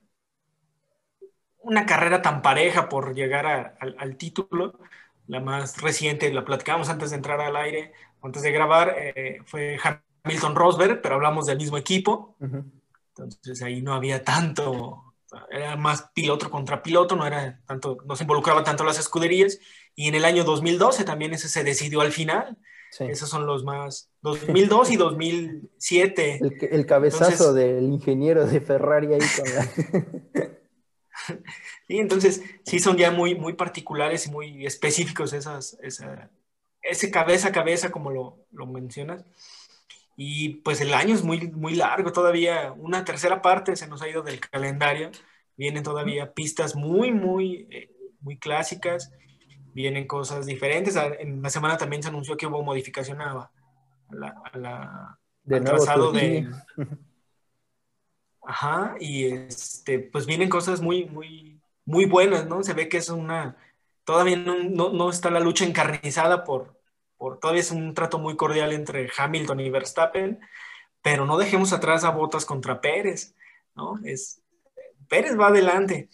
una 1.58 1.86
carrera 1.86 2.22
tan 2.22 2.42
pareja 2.42 2.88
por 2.88 3.14
llegar 3.14 3.76
al, 3.78 4.16
título. 4.16 4.78
La 5.26 5.40
más 5.40 5.80
reciente, 5.80 6.32
la 6.32 6.44
platicamos 6.44 6.88
antes 6.90 7.10
de 7.10 7.16
entrar 7.16 7.40
al 7.40 7.56
aire, 7.56 7.92
antes 8.20 8.42
de 8.42 8.52
grabar, 8.52 8.94
fue 9.46 9.78
Hamilton 10.24 10.54
Rosberg, 10.54 11.00
pero 11.00 11.14
hablamos 11.14 11.46
del 11.46 11.56
mismo 11.56 11.78
equipo. 11.78 12.36
Entonces 13.16 13.62
ahí 13.62 13.80
no 13.80 13.94
había 13.94 14.24
tanto, 14.24 15.14
era 15.50 15.76
más 15.76 16.10
piloto 16.14 16.50
contra 16.50 16.82
piloto, 16.82 17.14
no 17.16 17.26
era 17.26 17.60
tanto, 17.66 17.98
no 18.04 18.16
se 18.16 18.24
involucraba 18.24 18.64
tanto 18.64 18.84
las 18.84 18.98
escuderías. 18.98 19.58
Y 19.94 20.08
en 20.08 20.16
el 20.16 20.24
año 20.24 20.44
2012 20.44 21.04
también 21.04 21.32
ese 21.32 21.48
se 21.48 21.64
decidió 21.64 22.00
al 22.00 22.12
final. 22.12 22.58
Esos 23.00 23.28
son 23.28 23.46
los 23.46 23.64
más, 23.64 24.10
2002 24.22 24.90
y 24.90 24.96
2007. 24.96 26.40
El, 26.70 26.86
cabezazo 26.86 27.52
del 27.52 27.84
ingeniero 27.84 28.46
de 28.46 28.60
Ferrari 28.60 29.14
ahí 29.14 29.20
con 29.36 29.54
la... 29.54 30.50
Sí, 31.86 31.98
entonces 31.98 32.42
sí 32.64 32.80
son 32.80 32.96
ya 32.96 33.10
muy, 33.10 33.34
muy 33.34 33.52
particulares 33.52 34.26
y 34.26 34.30
muy 34.30 34.66
específicos 34.66 35.32
esas, 35.32 35.78
ese 36.82 37.10
cabeza 37.10 37.48
a 37.48 37.52
cabeza 37.52 37.90
como 37.90 38.10
lo, 38.10 38.46
lo 38.52 38.66
mencionas. 38.66 39.24
Y 40.16 40.56
pues 40.56 40.80
el 40.80 40.94
año 40.94 41.14
es 41.14 41.22
muy, 41.22 41.48
muy 41.50 41.74
largo, 41.74 42.12
todavía 42.12 42.72
una 42.76 43.04
tercera 43.04 43.42
parte 43.42 43.76
se 43.76 43.88
nos 43.88 44.02
ha 44.02 44.08
ido 44.08 44.22
del 44.22 44.40
calendario. 44.40 45.10
Vienen 45.56 45.82
todavía 45.82 46.32
pistas 46.32 46.74
muy, 46.74 47.12
muy, 47.12 47.66
eh, 47.70 47.90
muy 48.20 48.38
clásicas, 48.38 49.12
vienen 49.74 50.06
cosas 50.06 50.46
diferentes. 50.46 50.96
Ah, 50.96 51.10
en 51.18 51.42
la 51.42 51.50
semana 51.50 51.76
también 51.76 52.02
se 52.02 52.08
anunció 52.08 52.36
que 52.36 52.46
hubo 52.46 52.62
modificación 52.62 53.20
a, 53.20 53.50
la, 54.10 54.42
a 54.52 54.58
la 54.58 55.18
de 55.42 55.56
al 55.56 55.64
trazado 55.64 56.12
de... 56.12 56.48
Ajá, 58.46 58.94
y 59.00 59.26
este, 59.26 59.98
pues 59.98 60.26
vienen 60.26 60.50
cosas 60.50 60.82
muy, 60.82 61.06
muy, 61.06 61.60
muy 61.86 62.04
buenas, 62.04 62.46
¿no? 62.46 62.62
Se 62.62 62.74
ve 62.74 62.90
que 62.90 62.98
es 62.98 63.08
una, 63.08 63.56
todavía 64.04 64.36
no, 64.36 64.62
no, 64.62 64.92
no 64.92 65.08
está 65.08 65.30
la 65.30 65.40
lucha 65.40 65.64
encarnizada 65.64 66.44
por, 66.44 66.78
todavía 67.40 67.62
es 67.62 67.70
un 67.70 67.94
trato 67.94 68.18
muy 68.18 68.36
cordial 68.36 68.72
entre 68.72 69.10
Hamilton 69.16 69.60
y 69.60 69.70
Verstappen, 69.70 70.40
pero 71.00 71.24
no 71.24 71.38
dejemos 71.38 71.72
atrás 71.72 72.04
a 72.04 72.10
Botas 72.10 72.44
contra 72.44 72.80
Pérez, 72.82 73.34
¿no? 73.74 73.98
Es, 74.04 74.42
Pérez 75.08 75.38
va 75.38 75.48
adelante 75.48 76.08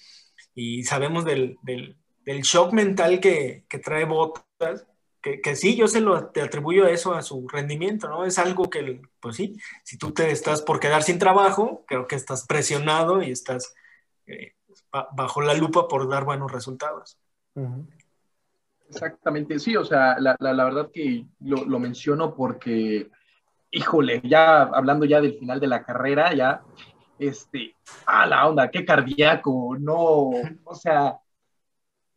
y 0.54 0.84
sabemos 0.84 1.24
del, 1.24 1.58
shock 2.42 2.72
mental 2.72 3.20
que, 3.20 3.64
trae 3.82 4.04
Botas, 4.04 4.86
que, 5.20 5.56
sí, 5.56 5.76
yo 5.76 5.88
se 5.88 6.00
lo 6.00 6.28
te 6.28 6.42
atribuyo 6.42 6.86
eso 6.86 7.14
a 7.14 7.22
su 7.22 7.46
rendimiento, 7.48 8.08
¿no? 8.08 8.24
Es 8.24 8.38
algo 8.38 8.70
que, 8.70 9.02
pues 9.20 9.36
sí, 9.36 9.56
si 9.84 9.98
tú 9.98 10.12
te 10.12 10.30
estás 10.30 10.62
por 10.62 10.80
quedar 10.80 11.02
sin 11.02 11.18
trabajo, 11.18 11.84
creo 11.86 12.06
que 12.06 12.16
estás 12.16 12.46
presionado 12.46 13.22
y 13.22 13.30
estás 13.30 13.74
eh, 14.26 14.54
bajo 15.12 15.40
la 15.42 15.54
lupa 15.54 15.88
por 15.88 16.08
dar 16.08 16.24
buenos 16.24 16.50
resultados. 16.50 17.18
Exactamente, 18.88 19.58
sí, 19.58 19.76
o 19.76 19.84
sea, 19.84 20.18
la, 20.18 20.36
la, 20.40 20.64
verdad 20.64 20.90
que 20.92 21.26
lo, 21.40 21.64
lo, 21.64 21.78
menciono 21.78 22.34
porque, 22.34 23.08
híjole, 23.70 24.20
ya 24.24 24.62
hablando 24.62 25.04
ya 25.04 25.20
del 25.20 25.38
final 25.38 25.60
de 25.60 25.66
la 25.68 25.84
carrera, 25.84 26.34
ya, 26.34 26.62
este, 27.18 27.76
a 28.06 28.26
la 28.26 28.48
onda, 28.48 28.70
qué 28.70 28.84
cardíaco, 28.84 29.76
no, 29.78 30.30
o 30.64 30.74
sea, 30.74 31.20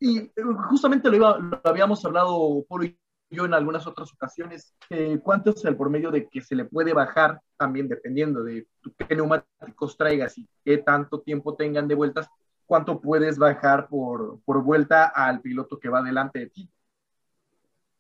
y 0.04 0.30
justamente 0.68 1.10
lo, 1.10 1.16
iba, 1.16 1.40
lo 1.40 1.62
habíamos 1.64 2.04
hablado 2.04 2.66
Polo 2.68 2.84
y 2.84 3.00
yo 3.30 3.46
en 3.46 3.54
algunas 3.54 3.88
otras 3.88 4.12
ocasiones, 4.14 4.76
eh, 4.90 5.18
cuánto 5.24 5.52
es 5.52 5.64
el 5.64 5.78
por 5.78 5.90
medio 5.90 6.12
de 6.12 6.28
que 6.28 6.42
se 6.42 6.56
le 6.56 6.66
puede 6.66 6.94
bajar, 6.94 7.42
también 7.56 7.88
dependiendo 7.88 8.44
de 8.44 8.68
qué 8.98 9.16
neumáticos 9.16 9.96
traigas 9.96 10.38
y 10.38 10.48
qué 10.66 10.80
tanto 10.80 11.22
tiempo 11.22 11.56
tengan 11.56 11.88
de 11.88 11.96
vueltas, 11.96 12.28
cuánto 12.66 13.00
puedes 13.00 13.38
bajar 13.38 13.88
por, 13.88 14.42
por 14.42 14.62
vuelta 14.62 15.06
al 15.06 15.40
piloto 15.40 15.80
que 15.80 15.88
va 15.88 16.02
delante 16.02 16.40
de 16.40 16.48
ti. 16.48 16.70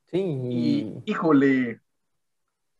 Sí. 0.07 0.19
Y, 0.19 1.03
híjole, 1.05 1.79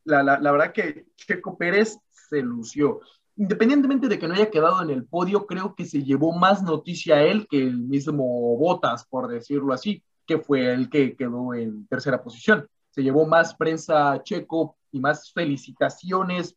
la, 0.04 0.22
la, 0.22 0.38
la, 0.38 0.52
verdad 0.52 0.74
que 0.74 1.06
Checo 1.16 1.58
Pérez 1.58 1.98
se 2.12 2.42
lució. 2.42 3.00
Independientemente 3.36 4.08
de 4.08 4.20
que 4.20 4.28
no 4.28 4.36
haya 4.36 4.52
quedado 4.52 4.82
en 4.82 4.90
el 4.90 5.06
podio, 5.06 5.46
creo 5.46 5.74
que 5.76 5.86
se 5.86 6.04
llevó 6.04 6.32
más 6.32 6.62
noticia 6.62 7.16
a 7.16 7.24
él 7.24 7.48
que 7.50 7.58
el 7.58 7.78
mismo 7.78 8.24
Botas, 8.58 9.06
por 9.06 9.28
decirlo 9.28 9.74
así, 9.74 10.04
que 10.26 10.38
fue 10.38 10.72
el 10.72 10.90
que 10.90 11.16
quedó 11.16 11.54
en 11.54 11.88
tercera 11.88 12.24
posición. 12.24 12.68
Se 12.92 13.02
llevó 13.02 13.26
más 13.26 13.56
prensa 13.56 14.22
Checo 14.24 14.78
y 14.92 15.00
más 15.00 15.32
felicitaciones 15.34 16.56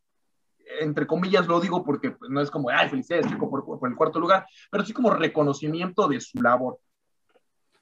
entre 0.80 1.06
comillas 1.06 1.46
lo 1.46 1.60
digo 1.60 1.84
porque 1.84 2.10
pues, 2.10 2.30
no 2.30 2.40
es 2.40 2.50
como, 2.50 2.70
ay, 2.70 2.88
felicidades, 2.88 3.28
chico, 3.28 3.48
por, 3.48 3.64
por, 3.64 3.88
el 3.88 3.96
cuarto 3.96 4.18
lugar, 4.18 4.46
pero 4.70 4.84
sí 4.84 4.92
como 4.92 5.10
reconocimiento 5.10 6.08
de 6.08 6.20
su 6.20 6.40
labor. 6.40 6.78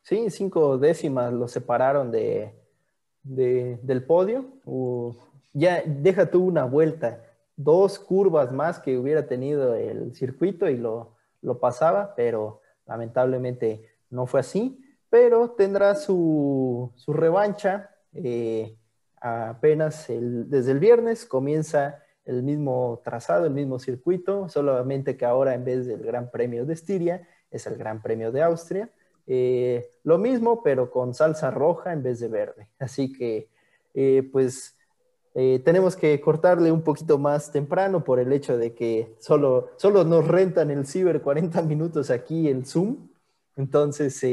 Sí, 0.03 0.31
cinco 0.31 0.77
décimas 0.77 1.33
lo 1.33 1.49
separaron 1.49 2.11
de, 2.11 2.55
del 3.23 4.05
podio. 4.05 4.45
ya 5.53 5.83
deja 5.87 6.31
tú 6.31 6.45
una 6.45 6.65
vuelta, 6.65 7.24
dos 7.57 7.99
curvas 7.99 8.53
más 8.53 8.79
que 8.79 8.99
hubiera 8.99 9.27
tenido 9.27 9.75
el 9.75 10.15
circuito 10.15 10.69
y 10.69 10.77
lo, 10.77 11.15
lo 11.43 11.59
pasaba, 11.59 12.15
pero 12.15 12.61
lamentablemente 12.87 13.89
no 14.11 14.27
fue 14.27 14.41
así. 14.41 14.81
Pero 15.11 15.51
tendrá 15.51 15.95
su, 15.95 16.91
su 16.97 17.13
revancha 17.13 17.91
eh, 18.15 18.77
apenas 19.21 20.07
desde 20.09 20.73
el 20.73 20.81
viernes, 20.81 21.25
comienza 21.25 22.03
el 22.25 22.43
mismo 22.43 23.01
trazado, 23.05 23.47
el 23.47 23.53
mismo 23.53 23.79
circuito, 23.79 24.49
solamente 24.49 25.17
que 25.17 25.25
ahora 25.25 25.55
en 25.55 25.65
vez 25.65 25.87
del 25.87 26.03
Gran 26.03 26.31
Premio 26.31 26.65
de 26.65 26.75
Estiria 26.75 27.29
es 27.51 27.67
el 27.67 27.77
Gran 27.77 28.03
Premio 28.03 28.33
de 28.33 28.43
Austria. 28.43 28.91
Eh, 29.27 29.89
lo 30.03 30.19
mismo, 30.19 30.63
pero 30.63 30.91
con 30.91 31.15
salsa 31.15 31.51
roja 31.51 31.93
en 31.93 32.03
vez 32.03 32.21
de 32.21 32.29
verde. 32.29 32.69
Así 32.79 33.13
que, 33.13 33.49
eh, 33.95 34.29
pues, 34.33 34.74
eh, 35.35 35.61
tenemos 35.65 35.97
que 35.97 36.21
cortarle 36.21 36.71
un 36.71 36.83
poquito 36.83 37.19
más 37.19 37.51
temprano 37.51 38.05
por 38.05 38.21
el 38.21 38.33
hecho 38.33 38.57
de 38.57 38.75
que 38.75 39.17
solo, 39.19 39.71
solo 39.77 40.05
nos 40.05 40.27
rentan 40.27 40.71
el 40.71 40.87
Ciber 40.87 41.23
40 41.23 41.63
minutos 41.63 42.11
aquí 42.11 42.49
el 42.49 42.67
Zoom. 42.67 43.09
Entonces, 43.57 44.25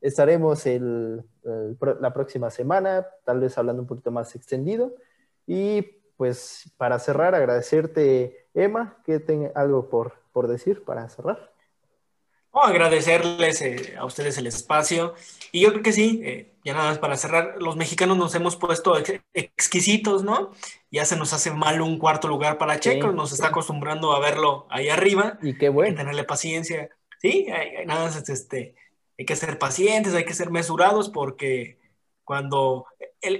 estaremos 0.00 0.64
la 0.64 2.12
próxima 2.14 2.50
semana, 2.50 3.06
tal 3.24 3.40
vez 3.40 3.56
hablando 3.58 3.82
un 3.82 3.88
poquito 3.88 4.10
más 4.10 4.34
extendido. 4.34 4.94
Y 5.46 5.82
pues 6.16 6.72
para 6.76 6.98
cerrar, 6.98 7.34
agradecerte, 7.34 8.46
Emma, 8.54 8.98
que 9.04 9.18
tenga 9.18 9.50
algo 9.54 9.88
por, 9.88 10.12
por 10.32 10.48
decir 10.48 10.84
para 10.84 11.08
cerrar. 11.08 11.51
Agradecerles 12.60 13.62
eh, 13.62 13.94
a 13.98 14.04
ustedes 14.04 14.36
el 14.38 14.46
espacio. 14.46 15.14
Y 15.52 15.60
yo 15.60 15.70
creo 15.70 15.82
que 15.82 15.92
sí, 15.92 16.20
eh, 16.24 16.54
ya 16.64 16.74
nada 16.74 16.90
más 16.90 16.98
para 16.98 17.16
cerrar, 17.16 17.56
los 17.58 17.76
mexicanos 17.76 18.16
nos 18.16 18.34
hemos 18.34 18.56
puesto 18.56 18.94
exquisitos, 19.32 20.22
¿no? 20.22 20.50
Ya 20.90 21.04
se 21.04 21.16
nos 21.16 21.32
hace 21.32 21.50
mal 21.50 21.80
un 21.80 21.98
cuarto 21.98 22.28
lugar 22.28 22.58
para 22.58 22.78
Checo, 22.78 23.12
nos 23.12 23.32
está 23.32 23.48
acostumbrando 23.48 24.12
a 24.12 24.20
verlo 24.20 24.66
ahí 24.70 24.88
arriba. 24.88 25.38
Y 25.42 25.56
qué 25.56 25.68
bueno. 25.68 25.88
Hay 25.88 25.94
que 25.94 25.98
tenerle 26.00 26.24
paciencia. 26.24 26.90
Sí, 27.20 27.46
hay, 27.50 27.86
nada 27.86 28.04
más 28.04 28.28
este, 28.28 28.74
hay 29.18 29.24
que 29.24 29.36
ser 29.36 29.58
pacientes, 29.58 30.14
hay 30.14 30.24
que 30.24 30.34
ser 30.34 30.50
mesurados 30.50 31.08
porque 31.08 31.78
cuando 32.24 32.86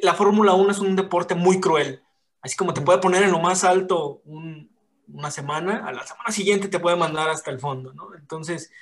la 0.02 0.14
Fórmula 0.14 0.54
1 0.54 0.70
es 0.70 0.78
un 0.78 0.96
deporte 0.96 1.34
muy 1.34 1.60
cruel 1.60 2.02
Así 2.42 2.56
como 2.56 2.74
te 2.74 2.80
puede 2.80 2.98
poner 2.98 3.22
en 3.22 3.30
lo 3.30 3.38
más 3.38 3.62
alto 3.62 4.20
una 4.24 5.30
semana, 5.30 5.86
a 5.86 5.92
la 5.92 6.04
semana 6.04 6.32
siguiente 6.32 6.68
te 6.68 6.80
puede 6.80 6.96
mandar 6.96 7.30
hasta 7.30 7.52
el 7.52 7.60
fondo, 7.60 7.94
¿no? 7.94 8.14
Entonces, 8.16 8.72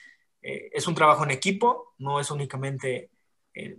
eh, 0.42 0.70
es 0.72 0.86
un 0.86 0.94
trabajo 0.94 1.24
en 1.24 1.30
equipo, 1.30 1.94
no 1.98 2.20
es 2.20 2.30
únicamente 2.30 3.10
eh, 3.54 3.76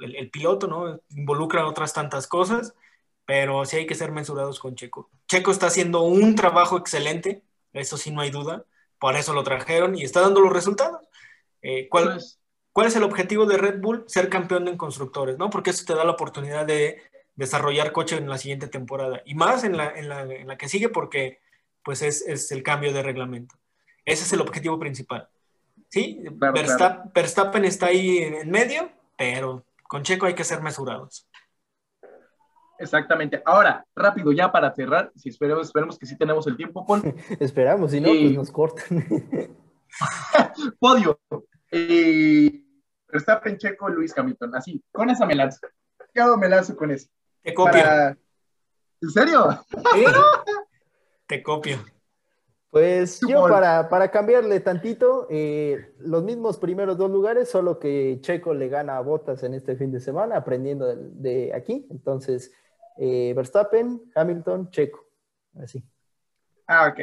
el, 0.00 0.30
piloto, 0.30 0.66
¿no? 0.66 1.00
Involucra 1.10 1.66
otras 1.66 1.92
tantas 1.92 2.26
cosas, 2.26 2.74
pero 3.24 3.64
sí 3.64 3.76
hay 3.76 3.86
que 3.86 3.94
ser 3.94 4.12
mensurados 4.12 4.58
con 4.58 4.74
Checo. 4.74 5.10
Checo 5.26 5.50
está 5.50 5.66
haciendo 5.66 6.02
un 6.02 6.34
trabajo 6.34 6.78
excelente, 6.78 7.42
eso 7.72 7.96
sí 7.96 8.10
no 8.10 8.20
hay 8.20 8.30
duda, 8.30 8.64
por 8.98 9.16
eso 9.16 9.32
lo 9.34 9.42
trajeron 9.42 9.96
y 9.96 10.02
está 10.04 10.20
dando 10.20 10.40
los 10.40 10.52
resultados. 10.52 11.00
Eh, 11.62 11.88
¿cuál, 11.88 12.20
¿Cuál 12.72 12.86
es 12.86 12.96
el 12.96 13.02
objetivo 13.02 13.46
de 13.46 13.58
Red 13.58 13.80
Bull? 13.80 14.04
Ser 14.06 14.28
campeón 14.28 14.68
en 14.68 14.76
constructores, 14.76 15.36
¿no? 15.38 15.50
Porque 15.50 15.70
eso 15.70 15.84
te 15.84 15.94
da 15.94 16.04
la 16.04 16.12
oportunidad 16.12 16.64
de 16.64 17.02
desarrollar 17.38 17.92
coche 17.92 18.16
en 18.16 18.28
la 18.28 18.36
siguiente 18.36 18.66
temporada 18.66 19.22
y 19.24 19.34
más 19.34 19.62
en 19.62 19.76
la, 19.76 19.90
en 19.90 20.08
la, 20.08 20.22
en 20.22 20.48
la 20.48 20.58
que 20.58 20.68
sigue 20.68 20.88
porque 20.88 21.40
pues 21.84 22.02
es, 22.02 22.22
es, 22.22 22.50
el 22.50 22.62
cambio 22.64 22.92
de 22.92 23.02
reglamento. 23.02 23.54
Ese 24.04 24.24
es 24.24 24.32
el 24.32 24.40
objetivo 24.40 24.78
principal. 24.78 25.28
¿Sí? 25.88 26.22
Verstappen, 27.14 27.64
está 27.64 27.86
ahí 27.86 28.18
en 28.18 28.50
medio, 28.50 28.90
pero 29.16 29.64
con 29.88 30.02
Checo 30.02 30.26
hay 30.26 30.34
que 30.34 30.44
ser 30.44 30.62
mesurados. 30.62 31.26
Exactamente. 32.78 33.42
Ahora, 33.44 33.84
rápido, 33.96 34.32
ya 34.32 34.52
para 34.52 34.72
cerrar, 34.72 35.10
si 35.16 35.30
esperemos, 35.30 35.66
esperemos 35.66 35.98
que 35.98 36.06
sí 36.06 36.16
tenemos 36.16 36.46
el 36.46 36.56
tiempo, 36.56 36.86
Paul. 36.86 37.02
Esperamos, 37.40 37.90
si 37.90 38.00
no, 38.00 38.08
pues 38.08 38.32
nos 38.32 38.50
cortan. 38.52 39.04
Podio. 40.78 41.18
Eh, 41.70 42.62
Verstappen, 43.08 43.58
Checo, 43.58 43.88
Luis 43.88 44.16
Hamilton. 44.16 44.54
Así, 44.54 44.82
con 44.92 45.10
esa 45.10 45.26
me 45.26 45.34
lanzo. 45.34 45.66
¿Qué 46.14 46.22
me 46.38 46.48
lanzo 46.48 46.76
con 46.76 46.90
eso? 46.90 47.08
Te 47.42 47.52
copio. 47.52 47.82
¿En 49.00 49.10
serio? 49.10 49.64
Te 51.26 51.42
copio. 51.42 51.78
Pues 52.70 53.20
yo 53.26 53.48
para, 53.48 53.88
para, 53.88 54.10
cambiarle 54.10 54.60
tantito, 54.60 55.26
eh, 55.30 55.94
los 56.00 56.22
mismos 56.22 56.58
primeros 56.58 56.98
dos 56.98 57.10
lugares, 57.10 57.48
solo 57.48 57.78
que 57.78 58.18
Checo 58.20 58.52
le 58.52 58.68
gana 58.68 58.98
a 58.98 59.00
Botas 59.00 59.42
en 59.42 59.54
este 59.54 59.74
fin 59.74 59.90
de 59.90 60.00
semana, 60.00 60.36
aprendiendo 60.36 60.94
de, 60.94 61.52
aquí. 61.54 61.86
Entonces, 61.90 62.52
eh, 62.98 63.32
Verstappen, 63.34 64.02
Hamilton, 64.14 64.70
Checo. 64.70 65.06
Así. 65.58 65.82
Ah, 66.66 66.88
ok. 66.88 67.00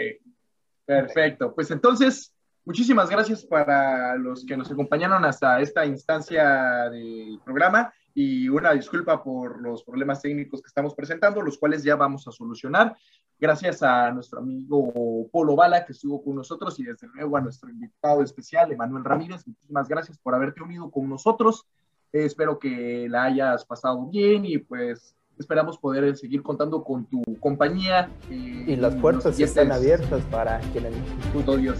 Perfecto. 0.86 1.56
Pues 1.56 1.72
entonces, 1.72 2.32
muchísimas 2.64 3.10
gracias 3.10 3.44
para 3.44 4.16
los 4.18 4.46
que 4.46 4.56
nos 4.56 4.72
acompañaron 4.72 5.26
hasta 5.26 5.60
esta 5.62 5.84
instancia 5.84 6.90
del 6.92 7.40
programa 7.44 7.92
y 8.18 8.48
una 8.48 8.72
disculpa 8.72 9.22
por 9.22 9.62
los 9.62 9.84
problemas 9.84 10.22
técnicos 10.22 10.62
que 10.62 10.68
estamos 10.68 10.96
presentando, 10.96 11.42
los 11.42 11.58
cuales 11.58 11.84
ya 11.84 11.98
vamos 11.98 12.26
a 12.28 12.32
solucionar. 12.32 12.96
Gracias 13.38 13.84
a 13.84 14.10
nuestro 14.12 14.40
amigo 14.40 15.28
Polo 15.30 15.58
Bala, 15.58 15.86
que 15.86 15.92
estuvo 15.92 16.24
con 16.24 16.36
nosotros, 16.36 16.80
y 16.80 16.86
desde 16.86 17.08
luego 17.14 17.36
a 17.36 17.42
nuestro 17.42 17.70
invitado 17.70 18.24
especial, 18.24 18.72
Emanuel 18.72 19.04
Ramírez. 19.04 19.46
Muchísimas 19.46 19.90
gracias 19.90 20.18
por 20.18 20.34
haberte 20.34 20.64
unido 20.64 20.90
con 20.90 21.10
nosotros. 21.10 21.66
espero 22.14 22.58
que 22.58 23.08
la 23.10 23.26
hayas 23.26 23.66
pasado 23.66 24.08
bien 24.08 24.46
y 24.46 24.60
pues 24.60 25.14
esperamos 25.38 25.78
poder 25.78 26.16
seguir 26.16 26.42
contando 26.42 26.86
con 26.86 27.06
tu 27.08 27.22
compañía. 27.42 28.10
Eh, 28.30 28.64
y 28.68 28.76
las 28.78 28.96
puertas 28.96 29.38
están 29.38 29.74
abiertas 29.74 30.24
para 30.32 30.60
quienes 30.72 30.94
escuchen. 31.26 31.62
Dios. 31.62 31.78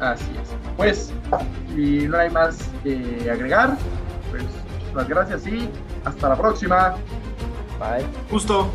Así 0.00 0.32
es. 0.42 0.56
Pues, 0.76 1.12
y 1.76 2.08
no 2.08 2.16
hay 2.16 2.30
más 2.30 2.68
que 2.82 3.30
agregar, 3.30 3.76
pues 4.32 4.44
muchas 4.92 5.08
gracias 5.08 5.46
y 5.46 5.68
hasta 6.04 6.28
la 6.30 6.36
próxima. 6.36 6.96
Bye. 7.78 8.06
Justo. 8.30 8.70